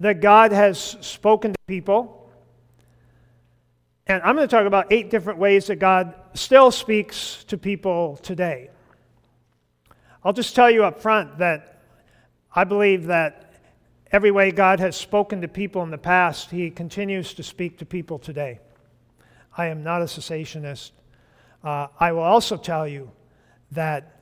that 0.00 0.22
God 0.22 0.50
has 0.52 0.78
spoken 0.80 1.52
to 1.52 1.58
people. 1.66 2.30
And 4.06 4.22
I'm 4.22 4.34
going 4.34 4.48
to 4.48 4.56
talk 4.56 4.64
about 4.64 4.90
eight 4.90 5.10
different 5.10 5.38
ways 5.38 5.66
that 5.66 5.76
God 5.76 6.14
still 6.32 6.70
speaks 6.70 7.44
to 7.48 7.58
people 7.58 8.16
today. 8.22 8.70
I'll 10.24 10.32
just 10.32 10.54
tell 10.54 10.70
you 10.70 10.84
up 10.84 11.00
front 11.00 11.38
that 11.38 11.82
I 12.54 12.64
believe 12.64 13.06
that 13.06 13.54
every 14.10 14.30
way 14.30 14.50
God 14.50 14.80
has 14.80 14.96
spoken 14.96 15.40
to 15.42 15.48
people 15.48 15.82
in 15.82 15.90
the 15.90 15.98
past, 15.98 16.50
He 16.50 16.70
continues 16.70 17.34
to 17.34 17.42
speak 17.42 17.78
to 17.78 17.86
people 17.86 18.18
today. 18.18 18.58
I 19.56 19.66
am 19.66 19.82
not 19.82 20.02
a 20.02 20.06
cessationist. 20.06 20.90
Uh, 21.62 21.88
I 21.98 22.12
will 22.12 22.22
also 22.22 22.56
tell 22.56 22.86
you 22.86 23.10
that 23.72 24.18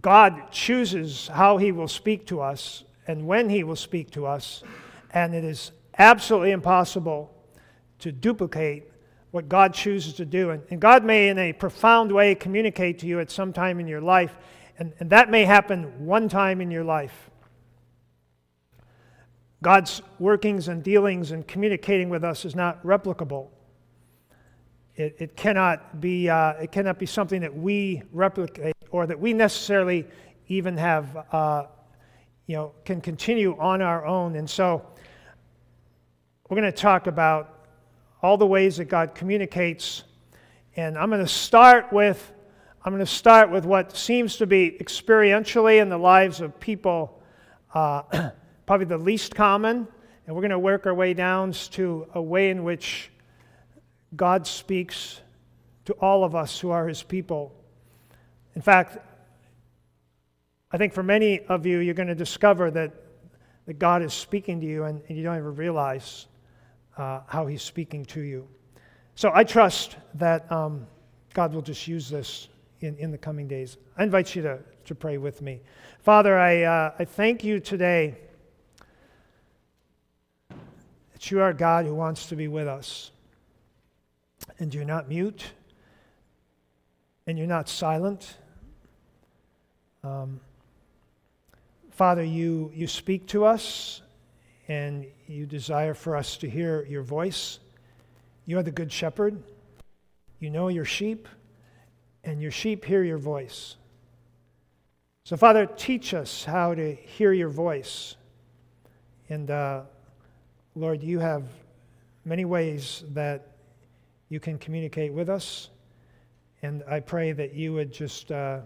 God 0.00 0.50
chooses 0.50 1.28
how 1.28 1.56
he 1.56 1.72
will 1.72 1.88
speak 1.88 2.26
to 2.26 2.40
us, 2.40 2.84
and 3.06 3.26
when 3.26 3.48
He 3.48 3.64
will 3.64 3.76
speak 3.76 4.10
to 4.12 4.26
us. 4.26 4.62
And 5.12 5.34
it 5.34 5.44
is 5.44 5.72
absolutely 5.98 6.50
impossible 6.50 7.32
to 8.00 8.12
duplicate 8.12 8.90
what 9.36 9.50
God 9.50 9.74
chooses 9.74 10.14
to 10.14 10.24
do. 10.24 10.48
And, 10.48 10.62
and 10.70 10.80
God 10.80 11.04
may, 11.04 11.28
in 11.28 11.38
a 11.38 11.52
profound 11.52 12.10
way, 12.10 12.34
communicate 12.34 13.00
to 13.00 13.06
you 13.06 13.20
at 13.20 13.30
some 13.30 13.52
time 13.52 13.78
in 13.78 13.86
your 13.86 14.00
life, 14.00 14.34
and, 14.78 14.94
and 14.98 15.10
that 15.10 15.28
may 15.30 15.44
happen 15.44 16.06
one 16.06 16.26
time 16.30 16.62
in 16.62 16.70
your 16.70 16.84
life. 16.84 17.28
God's 19.62 20.00
workings 20.18 20.68
and 20.68 20.82
dealings 20.82 21.32
and 21.32 21.46
communicating 21.46 22.08
with 22.08 22.24
us 22.24 22.46
is 22.46 22.56
not 22.56 22.82
replicable. 22.82 23.48
It, 24.94 25.16
it, 25.18 25.36
cannot 25.36 26.00
be, 26.00 26.30
uh, 26.30 26.52
it 26.52 26.72
cannot 26.72 26.98
be 26.98 27.04
something 27.04 27.42
that 27.42 27.54
we 27.54 28.04
replicate 28.12 28.74
or 28.90 29.06
that 29.06 29.20
we 29.20 29.34
necessarily 29.34 30.06
even 30.48 30.78
have, 30.78 31.26
uh, 31.30 31.64
you 32.46 32.56
know, 32.56 32.72
can 32.86 33.02
continue 33.02 33.54
on 33.58 33.82
our 33.82 34.06
own. 34.06 34.34
And 34.36 34.48
so 34.48 34.86
we're 36.48 36.56
going 36.58 36.72
to 36.72 36.78
talk 36.78 37.06
about 37.06 37.55
all 38.26 38.36
the 38.36 38.44
ways 38.44 38.78
that 38.78 38.86
God 38.86 39.14
communicates. 39.14 40.02
And 40.74 40.98
I'm 40.98 41.10
going 41.10 41.24
to 41.24 41.28
start 41.28 41.92
with 41.92 42.32
I'm 42.84 42.92
going 42.92 43.04
to 43.04 43.12
start 43.12 43.50
with 43.50 43.64
what 43.64 43.96
seems 43.96 44.36
to 44.36 44.46
be 44.46 44.76
experientially 44.80 45.80
in 45.80 45.88
the 45.88 45.98
lives 45.98 46.40
of 46.40 46.58
people 46.60 47.20
uh, 47.74 48.02
probably 48.66 48.86
the 48.86 48.98
least 48.98 49.34
common, 49.34 49.88
and 50.26 50.34
we're 50.34 50.42
going 50.42 50.50
to 50.50 50.58
work 50.58 50.86
our 50.86 50.94
way 50.94 51.12
down 51.12 51.52
to 51.52 52.06
a 52.14 52.22
way 52.22 52.50
in 52.50 52.62
which 52.62 53.10
God 54.14 54.46
speaks 54.46 55.20
to 55.86 55.94
all 55.94 56.22
of 56.22 56.36
us 56.36 56.60
who 56.60 56.70
are 56.70 56.86
His 56.86 57.02
people. 57.02 57.52
In 58.54 58.62
fact, 58.62 58.98
I 60.70 60.78
think 60.78 60.92
for 60.92 61.02
many 61.02 61.40
of 61.40 61.66
you, 61.66 61.78
you're 61.78 61.94
going 61.94 62.06
to 62.08 62.14
discover 62.14 62.70
that, 62.72 62.92
that 63.66 63.80
God 63.80 64.02
is 64.02 64.12
speaking 64.12 64.60
to 64.60 64.66
you 64.66 64.84
and, 64.84 65.00
and 65.08 65.16
you 65.16 65.24
don't 65.24 65.38
even 65.38 65.56
realize 65.56 66.26
uh, 66.96 67.20
how 67.26 67.46
He's 67.46 67.62
speaking 67.62 68.04
to 68.06 68.20
you. 68.20 68.48
So 69.14 69.30
I 69.34 69.44
trust 69.44 69.96
that 70.14 70.50
um, 70.52 70.86
God 71.32 71.54
will 71.54 71.62
just 71.62 71.86
use 71.88 72.08
this 72.08 72.48
in, 72.80 72.96
in 72.98 73.10
the 73.10 73.18
coming 73.18 73.48
days. 73.48 73.78
I 73.96 74.02
invite 74.02 74.34
you 74.34 74.42
to, 74.42 74.58
to 74.84 74.94
pray 74.94 75.18
with 75.18 75.42
me. 75.42 75.60
Father, 76.00 76.38
I, 76.38 76.62
uh, 76.62 76.94
I 76.98 77.04
thank 77.04 77.42
you 77.42 77.60
today 77.60 78.16
that 80.48 81.30
you 81.30 81.40
are 81.40 81.52
God 81.52 81.86
who 81.86 81.94
wants 81.94 82.26
to 82.26 82.36
be 82.36 82.48
with 82.48 82.68
us. 82.68 83.10
And 84.58 84.72
you're 84.72 84.84
not 84.84 85.08
mute, 85.08 85.44
and 87.26 87.36
you're 87.36 87.46
not 87.46 87.68
silent. 87.68 88.36
Um, 90.04 90.40
Father, 91.90 92.22
you, 92.22 92.70
you 92.74 92.86
speak 92.86 93.26
to 93.28 93.44
us, 93.44 94.02
and 94.68 95.06
you 95.26 95.46
desire 95.46 95.94
for 95.94 96.16
us 96.16 96.36
to 96.38 96.50
hear 96.50 96.84
your 96.84 97.02
voice. 97.02 97.58
You 98.46 98.58
are 98.58 98.62
the 98.62 98.70
good 98.70 98.92
shepherd. 98.92 99.42
You 100.38 100.50
know 100.50 100.68
your 100.68 100.84
sheep, 100.84 101.28
and 102.24 102.42
your 102.42 102.50
sheep 102.50 102.84
hear 102.84 103.02
your 103.02 103.18
voice. 103.18 103.76
So, 105.24 105.36
Father, 105.36 105.66
teach 105.66 106.14
us 106.14 106.44
how 106.44 106.74
to 106.74 106.94
hear 106.94 107.32
your 107.32 107.48
voice. 107.48 108.16
And 109.28 109.50
uh, 109.50 109.82
Lord, 110.74 111.02
you 111.02 111.18
have 111.18 111.44
many 112.24 112.44
ways 112.44 113.02
that 113.14 113.56
you 114.28 114.40
can 114.40 114.58
communicate 114.58 115.12
with 115.12 115.28
us. 115.28 115.70
And 116.62 116.82
I 116.88 117.00
pray 117.00 117.32
that 117.32 117.54
you 117.54 117.72
would 117.72 117.92
just 117.92 118.30
uh, 118.30 118.60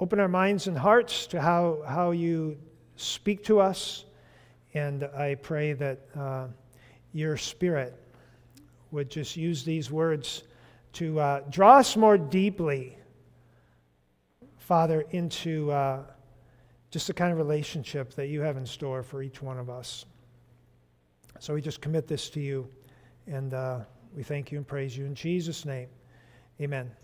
open 0.00 0.18
our 0.18 0.28
minds 0.28 0.66
and 0.66 0.76
hearts 0.76 1.26
to 1.28 1.40
how, 1.40 1.82
how 1.86 2.10
you 2.10 2.58
speak 2.96 3.44
to 3.44 3.60
us. 3.60 4.05
And 4.76 5.04
I 5.04 5.36
pray 5.36 5.72
that 5.72 6.00
uh, 6.14 6.48
your 7.14 7.38
spirit 7.38 7.98
would 8.90 9.10
just 9.10 9.34
use 9.34 9.64
these 9.64 9.90
words 9.90 10.42
to 10.92 11.18
uh, 11.18 11.40
draw 11.48 11.78
us 11.78 11.96
more 11.96 12.18
deeply, 12.18 12.98
Father, 14.58 15.06
into 15.12 15.70
uh, 15.70 16.02
just 16.90 17.06
the 17.06 17.14
kind 17.14 17.32
of 17.32 17.38
relationship 17.38 18.12
that 18.16 18.26
you 18.26 18.42
have 18.42 18.58
in 18.58 18.66
store 18.66 19.02
for 19.02 19.22
each 19.22 19.40
one 19.40 19.58
of 19.58 19.70
us. 19.70 20.04
So 21.38 21.54
we 21.54 21.62
just 21.62 21.80
commit 21.80 22.06
this 22.06 22.28
to 22.30 22.40
you, 22.40 22.68
and 23.26 23.54
uh, 23.54 23.78
we 24.14 24.22
thank 24.22 24.52
you 24.52 24.58
and 24.58 24.66
praise 24.66 24.94
you 24.94 25.06
in 25.06 25.14
Jesus' 25.14 25.64
name. 25.64 25.88
Amen. 26.60 26.92